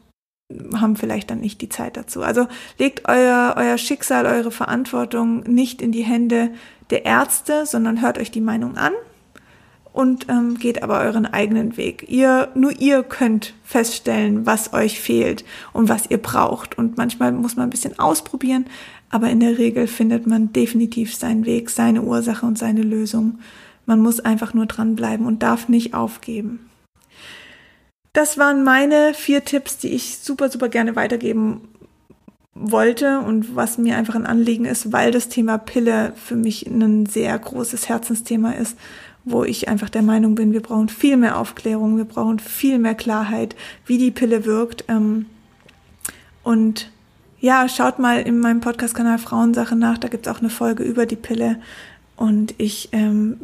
haben 0.74 0.96
vielleicht 0.96 1.30
dann 1.30 1.40
nicht 1.40 1.61
die 1.61 1.68
Zeit 1.68 1.96
dazu. 1.96 2.22
Also 2.22 2.46
legt 2.78 3.09
euer, 3.09 3.54
euer 3.56 3.78
Schicksal, 3.78 4.26
eure 4.26 4.50
Verantwortung 4.50 5.40
nicht 5.40 5.82
in 5.82 5.92
die 5.92 6.04
Hände 6.04 6.50
der 6.90 7.04
Ärzte, 7.04 7.66
sondern 7.66 8.00
hört 8.00 8.18
euch 8.18 8.30
die 8.30 8.40
Meinung 8.40 8.76
an 8.76 8.92
und 9.92 10.28
ähm, 10.28 10.59
geht 10.59 10.82
aber 10.82 11.00
euren 11.00 11.26
eigenen 11.26 11.76
Weg. 11.76 12.06
Ihr, 12.09 12.48
nur 12.54 12.78
ihr 12.78 13.02
könnt 13.02 13.54
feststellen, 13.64 14.46
was 14.46 14.72
euch 14.72 15.00
fehlt 15.00 15.44
und 15.72 15.88
was 15.88 16.11
ihr 16.11 16.18
braucht. 16.18 16.78
Und 16.78 16.96
manchmal 16.96 17.32
muss 17.32 17.56
man 17.56 17.66
ein 17.66 17.70
bisschen 17.70 17.98
ausprobieren, 17.98 18.66
aber 19.11 19.30
in 19.30 19.40
der 19.40 19.59
Regel 19.59 19.87
findet 19.87 20.26
man 20.26 20.52
definitiv 20.52 21.14
seinen 21.14 21.44
Weg, 21.44 21.70
seine 21.70 22.02
Ursache 22.02 22.46
und 22.46 22.59
seine 22.59 22.82
Lösung. 22.82 23.38
Man 23.85 24.00
muss 24.00 24.20
einfach 24.20 24.54
nur 24.54 24.66
dranbleiben 24.66 25.26
und 25.26 25.42
darf 25.42 25.68
nicht 25.68 25.94
aufgeben. 25.94 26.68
Das 28.16 28.38
waren 28.38 28.64
meine 28.64 29.12
vier 29.12 29.44
Tipps, 29.44 29.76
die 29.76 29.88
ich 29.92 30.20
super, 30.20 30.48
super 30.48 30.70
gerne 30.70 30.96
weitergeben 30.96 31.68
wollte 32.55 33.20
und 33.20 33.55
was 33.55 33.76
mir 33.76 33.98
einfach 33.98 34.14
ein 34.14 34.24
Anliegen 34.24 34.64
ist, 34.64 34.90
weil 34.90 35.11
das 35.11 35.29
Thema 35.29 35.59
Pille 35.59 36.14
für 36.16 36.35
mich 36.35 36.66
ein 36.66 37.05
sehr 37.05 37.38
großes 37.38 37.90
Herzensthema 37.90 38.52
ist, 38.52 38.79
wo 39.26 39.44
ich 39.44 39.68
einfach 39.68 39.90
der 39.90 40.00
Meinung 40.00 40.35
bin, 40.35 40.55
wir 40.55 40.62
brauchen 40.62 40.88
viel 40.88 41.18
mehr 41.18 41.37
Aufklärung, 41.37 41.98
wir 41.98 42.07
brauchen 42.07 42.38
viel 42.38 42.79
mehr 42.79 42.94
Klarheit, 42.94 43.55
wie 43.85 43.98
die 43.98 44.12
Pille 44.12 44.46
wirkt. 44.46 44.85
Ähm, 44.88 45.26
und 46.42 46.90
ja, 47.38 47.68
schaut 47.68 47.98
mal 47.98 48.22
in 48.22 48.40
meinem 48.40 48.62
Podcast-Kanal 48.62 49.18
Frauensache 49.18 49.76
nach, 49.76 49.98
da 49.98 50.09
gibt 50.09 50.26
es 50.26 50.33
auch 50.33 50.40
eine 50.40 50.48
Folge 50.48 50.85
über 50.85 51.05
die 51.05 51.16
Pille. 51.16 51.61
Und 52.16 52.55
ich 52.57 52.88
ähm, 52.92 53.37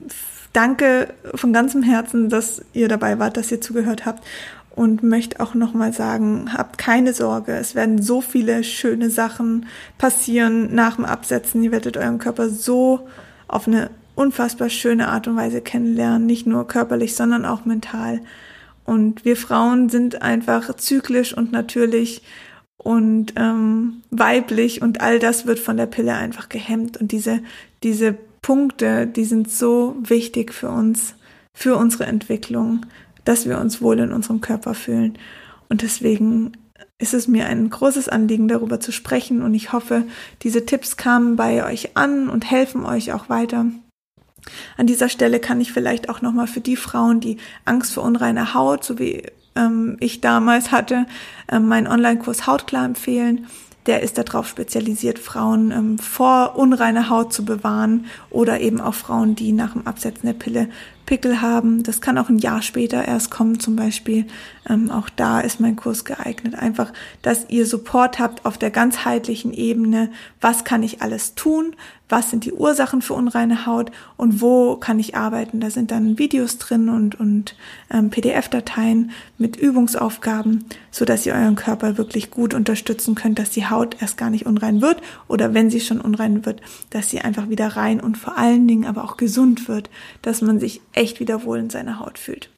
danke 0.55 1.13
von 1.35 1.53
ganzem 1.53 1.83
Herzen, 1.83 2.31
dass 2.31 2.63
ihr 2.73 2.89
dabei 2.89 3.19
wart, 3.19 3.37
dass 3.37 3.53
ihr 3.53 3.61
zugehört 3.61 4.07
habt 4.07 4.25
und 4.75 5.03
möchte 5.03 5.41
auch 5.41 5.55
nochmal 5.55 5.93
sagen, 5.93 6.53
habt 6.53 6.79
keine 6.79 7.13
Sorge, 7.13 7.53
es 7.53 7.75
werden 7.75 8.01
so 8.01 8.21
viele 8.21 8.65
schöne 8.65 9.11
Sachen 9.11 9.67
passieren 9.99 10.75
nach 10.75 10.97
dem 10.97 11.05
Absetzen. 11.05 11.63
Ihr 11.63 11.73
werdet 11.73 11.97
euren 11.97 12.19
Körper 12.19 12.49
so 12.49 13.07
auf 13.49 13.67
eine 13.67 13.91
unfassbar 14.15 14.71
schöne 14.71 15.09
Art 15.09 15.29
und 15.29 15.37
Weise 15.37 15.61
kennenlernen, 15.61 16.27
nicht 16.27 16.47
nur 16.47 16.67
körperlich, 16.67 17.15
sondern 17.15 17.45
auch 17.45 17.65
mental. 17.65 18.21
Und 18.85 19.25
wir 19.25 19.37
Frauen 19.37 19.89
sind 19.89 20.23
einfach 20.23 20.75
zyklisch 20.77 21.37
und 21.37 21.53
natürlich 21.53 22.23
und 22.77 23.35
ähm, 23.37 24.03
weiblich 24.11 24.83
und 24.83 25.01
all 25.01 25.19
das 25.19 25.47
wird 25.47 25.61
von 25.61 25.77
der 25.77 25.87
Pille 25.87 26.15
einfach 26.15 26.49
gehemmt. 26.49 26.97
Und 26.97 27.13
diese, 27.13 27.41
diese 27.83 28.17
Punkte, 28.43 29.07
die 29.07 29.25
sind 29.25 29.51
so 29.51 29.97
wichtig 30.03 30.53
für 30.53 30.69
uns 30.69 31.15
für 31.55 31.77
unsere 31.77 32.07
Entwicklung, 32.07 32.87
dass 33.25 33.47
wir 33.47 33.59
uns 33.59 33.81
wohl 33.81 33.99
in 33.99 34.13
unserem 34.13 34.41
Körper 34.41 34.75
fühlen. 34.75 35.19
Und 35.69 35.83
deswegen 35.83 36.53
ist 36.99 37.15
es 37.15 37.29
mir 37.29 37.47
ein 37.47 37.69
großes 37.69 38.09
Anliegen, 38.09 38.49
darüber 38.49 38.81
zu 38.81 38.93
sprechen. 38.93 39.43
Und 39.43 39.55
ich 39.55 39.73
hoffe, 39.73 40.05
diese 40.43 40.67
Tipps 40.67 40.97
kamen 40.97 41.37
bei 41.37 41.65
euch 41.65 41.97
an 41.97 42.29
und 42.29 42.51
helfen 42.51 42.85
euch 42.85 43.13
auch 43.13 43.29
weiter. 43.29 43.67
An 44.77 44.87
dieser 44.87 45.09
Stelle 45.09 45.41
kann 45.41 45.61
ich 45.61 45.73
vielleicht 45.73 46.09
auch 46.09 46.21
nochmal 46.21 46.47
für 46.47 46.61
die 46.61 46.77
Frauen, 46.77 47.21
die 47.21 47.37
Angst 47.65 47.95
vor 47.95 48.03
unreiner 48.03 48.55
Haut, 48.55 48.85
so 48.85 48.99
wie 48.99 49.23
ähm, 49.55 49.97
ich 50.01 50.21
damals 50.21 50.73
hatte, 50.73 51.07
ähm, 51.51 51.69
meinen 51.69 51.87
Online-Kurs 51.87 52.47
Hautklar 52.47 52.85
empfehlen 52.85 53.47
der 53.87 54.03
ist 54.03 54.17
darauf 54.19 54.47
spezialisiert, 54.47 55.19
Frauen 55.19 55.71
ähm, 55.73 55.99
vor 55.99 56.57
unreiner 56.57 57.09
Haut 57.09 57.33
zu 57.33 57.45
bewahren 57.45 58.07
oder 58.31 58.61
eben 58.61 58.81
auch 58.81 58.95
Frauen, 58.95 59.35
die 59.35 59.53
nach 59.53 59.73
dem 59.73 59.87
Absetzen 59.87 60.27
der 60.27 60.35
Pille 60.35 60.69
Pickel 61.07 61.41
haben. 61.41 61.83
Das 61.83 62.01
kann 62.01 62.19
auch 62.19 62.29
ein 62.29 62.39
Jahr 62.39 62.63
später 62.63 63.05
erst 63.05 63.31
kommen 63.31 63.61
zum 63.61 63.77
Beispiel. 63.77 64.27
Ähm, 64.69 64.91
auch 64.91 65.09
da 65.09 65.41
ist 65.41 65.61
mein 65.61 65.77
Kurs 65.77 66.05
geeignet. 66.05 66.55
Einfach, 66.55 66.93
dass 67.23 67.47
ihr 67.49 67.67
Support 67.67 68.19
habt 68.19 68.47
auf 68.47 68.59
der 68.59 68.71
ganzheitlichen 68.71 69.53
Ebene. 69.53 70.11
Was 70.41 70.65
kann 70.65 70.83
ich 70.83 71.03
alles 71.03 71.35
tun? 71.35 71.75
Was 72.09 72.31
sind 72.31 72.45
die 72.45 72.53
Ursachen 72.53 73.01
für 73.03 73.15
unreine 73.15 73.67
Haut? 73.67 73.91
Und 74.17 74.41
wo 74.41 74.77
kann 74.77 74.99
ich 74.99 75.17
arbeiten? 75.17 75.61
Da 75.61 75.71
sind 75.71 75.91
dann 75.91 76.19
Videos 76.19 76.59
drin 76.59 76.89
und, 76.89 77.19
und 77.19 77.57
ähm, 77.91 78.11
PDF-Dateien 78.11 79.11
mit 79.39 79.57
Übungsaufgaben, 79.57 80.67
so 80.91 81.05
dass 81.05 81.27
ihr 81.27 81.35
euren 81.35 81.57
Körper 81.57 81.97
wirklich 81.97 82.31
gut 82.31 82.55
unterstützen 82.55 83.15
könnt, 83.15 83.39
dass 83.39 83.51
die 83.51 83.67
Haut 83.67 83.97
erst 84.01 84.17
gar 84.17 84.31
nicht 84.31 84.47
unrein 84.47 84.83
wird 84.83 85.01
oder 85.27 85.55
wenn 85.55 85.71
sie 85.71 85.81
schon 85.81 86.01
unrein 86.01 86.45
wird, 86.45 86.61
dass 86.91 87.09
sie 87.09 87.21
einfach 87.21 87.49
wieder 87.49 87.69
rein 87.69 87.99
und 88.01 88.19
vor 88.19 88.37
allen 88.37 88.69
Dingen 88.69 88.85
aber 88.85 89.05
auch 89.05 89.17
gesund 89.17 89.67
wird, 89.67 89.91
dass 90.21 90.43
man 90.43 90.61
sich 90.61 90.83
echt 90.93 91.19
wieder 91.19 91.45
wohl 91.45 91.59
in 91.59 91.71
seiner 91.71 91.99
Haut 91.99 92.19
fühlt. 92.19 92.51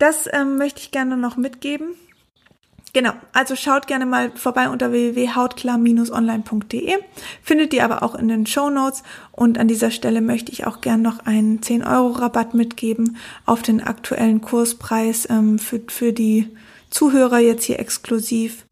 Das 0.00 0.28
ähm, 0.32 0.56
möchte 0.56 0.80
ich 0.80 0.90
gerne 0.90 1.16
noch 1.18 1.36
mitgeben. 1.36 1.94
Genau, 2.94 3.12
also 3.32 3.54
schaut 3.54 3.86
gerne 3.86 4.06
mal 4.06 4.32
vorbei 4.34 4.70
unter 4.70 4.90
www.hautklar-online.de. 4.90 6.94
Findet 7.42 7.74
ihr 7.74 7.84
aber 7.84 8.02
auch 8.02 8.16
in 8.16 8.26
den 8.26 8.46
Show 8.46 8.68
Notes. 8.70 9.04
Und 9.30 9.58
an 9.58 9.68
dieser 9.68 9.92
Stelle 9.92 10.22
möchte 10.22 10.50
ich 10.52 10.66
auch 10.66 10.80
gerne 10.80 11.02
noch 11.02 11.26
einen 11.26 11.62
10 11.62 11.84
Euro 11.84 12.12
Rabatt 12.12 12.54
mitgeben 12.54 13.18
auf 13.44 13.60
den 13.62 13.82
aktuellen 13.82 14.40
Kurspreis 14.40 15.28
ähm, 15.30 15.58
für, 15.58 15.82
für 15.86 16.14
die 16.14 16.48
Zuhörer 16.88 17.38
jetzt 17.38 17.64
hier 17.64 17.78
exklusiv. 17.78 18.64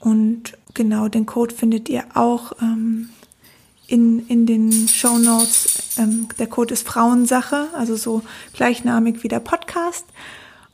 Und 0.00 0.56
genau, 0.72 1.08
den 1.08 1.26
Code 1.26 1.54
findet 1.54 1.90
ihr 1.90 2.04
auch 2.14 2.52
ähm, 2.62 3.10
in, 3.86 4.26
in 4.28 4.46
den 4.46 4.88
Show 4.88 5.18
Notes. 5.18 5.98
Ähm, 5.98 6.28
der 6.38 6.46
Code 6.46 6.72
ist 6.72 6.88
Frauensache, 6.88 7.68
also 7.74 7.96
so 7.96 8.22
gleichnamig 8.54 9.22
wie 9.22 9.28
der 9.28 9.40
Podcast. 9.40 10.06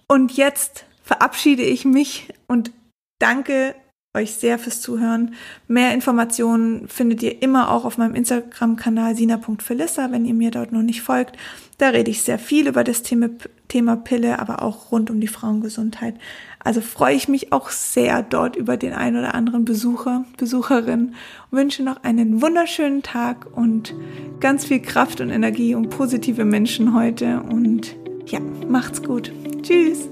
Und 0.09 0.37
jetzt 0.37 0.85
verabschiede 1.03 1.63
ich 1.63 1.85
mich 1.85 2.33
und 2.47 2.73
danke 3.19 3.75
euch 4.17 4.35
sehr 4.35 4.59
fürs 4.59 4.81
Zuhören. 4.81 5.35
Mehr 5.69 5.93
Informationen 5.93 6.89
findet 6.89 7.23
ihr 7.23 7.43
immer 7.43 7.71
auch 7.71 7.85
auf 7.85 7.99
meinem 7.99 8.15
Instagram-Kanal 8.15 9.15
sina.felissa, 9.15 10.11
wenn 10.11 10.25
ihr 10.25 10.35
mir 10.35 10.51
dort 10.51 10.73
noch 10.73 10.83
nicht 10.83 11.03
folgt. 11.03 11.37
Da 11.79 11.91
rede 11.91 12.11
ich 12.11 12.23
sehr 12.23 12.39
viel 12.39 12.67
über 12.67 12.83
das 12.83 13.03
Thema, 13.03 13.29
Thema 13.69 13.97
Pille, 13.97 14.39
aber 14.39 14.63
auch 14.63 14.91
rund 14.91 15.11
um 15.11 15.21
die 15.21 15.29
Frauengesundheit. 15.29 16.15
Also 16.65 16.81
freue 16.81 17.15
ich 17.15 17.29
mich 17.29 17.53
auch 17.53 17.69
sehr 17.69 18.23
dort 18.23 18.57
über 18.57 18.77
den 18.77 18.95
ein 18.95 19.17
oder 19.17 19.35
anderen 19.35 19.65
Besucher, 19.65 20.25
Besucherin. 20.39 21.15
Wünsche 21.51 21.83
noch 21.83 22.03
einen 22.03 22.41
wunderschönen 22.41 23.03
Tag 23.03 23.47
und 23.55 23.95
ganz 24.41 24.65
viel 24.65 24.81
Kraft 24.81 25.21
und 25.21 25.31
Energie 25.31 25.75
und 25.75 25.91
positive 25.91 26.45
Menschen 26.45 26.95
heute. 26.95 27.43
Und 27.43 27.95
ja, 28.27 28.41
macht's 28.41 29.03
gut. 29.03 29.33
Tschüss. 29.63 30.09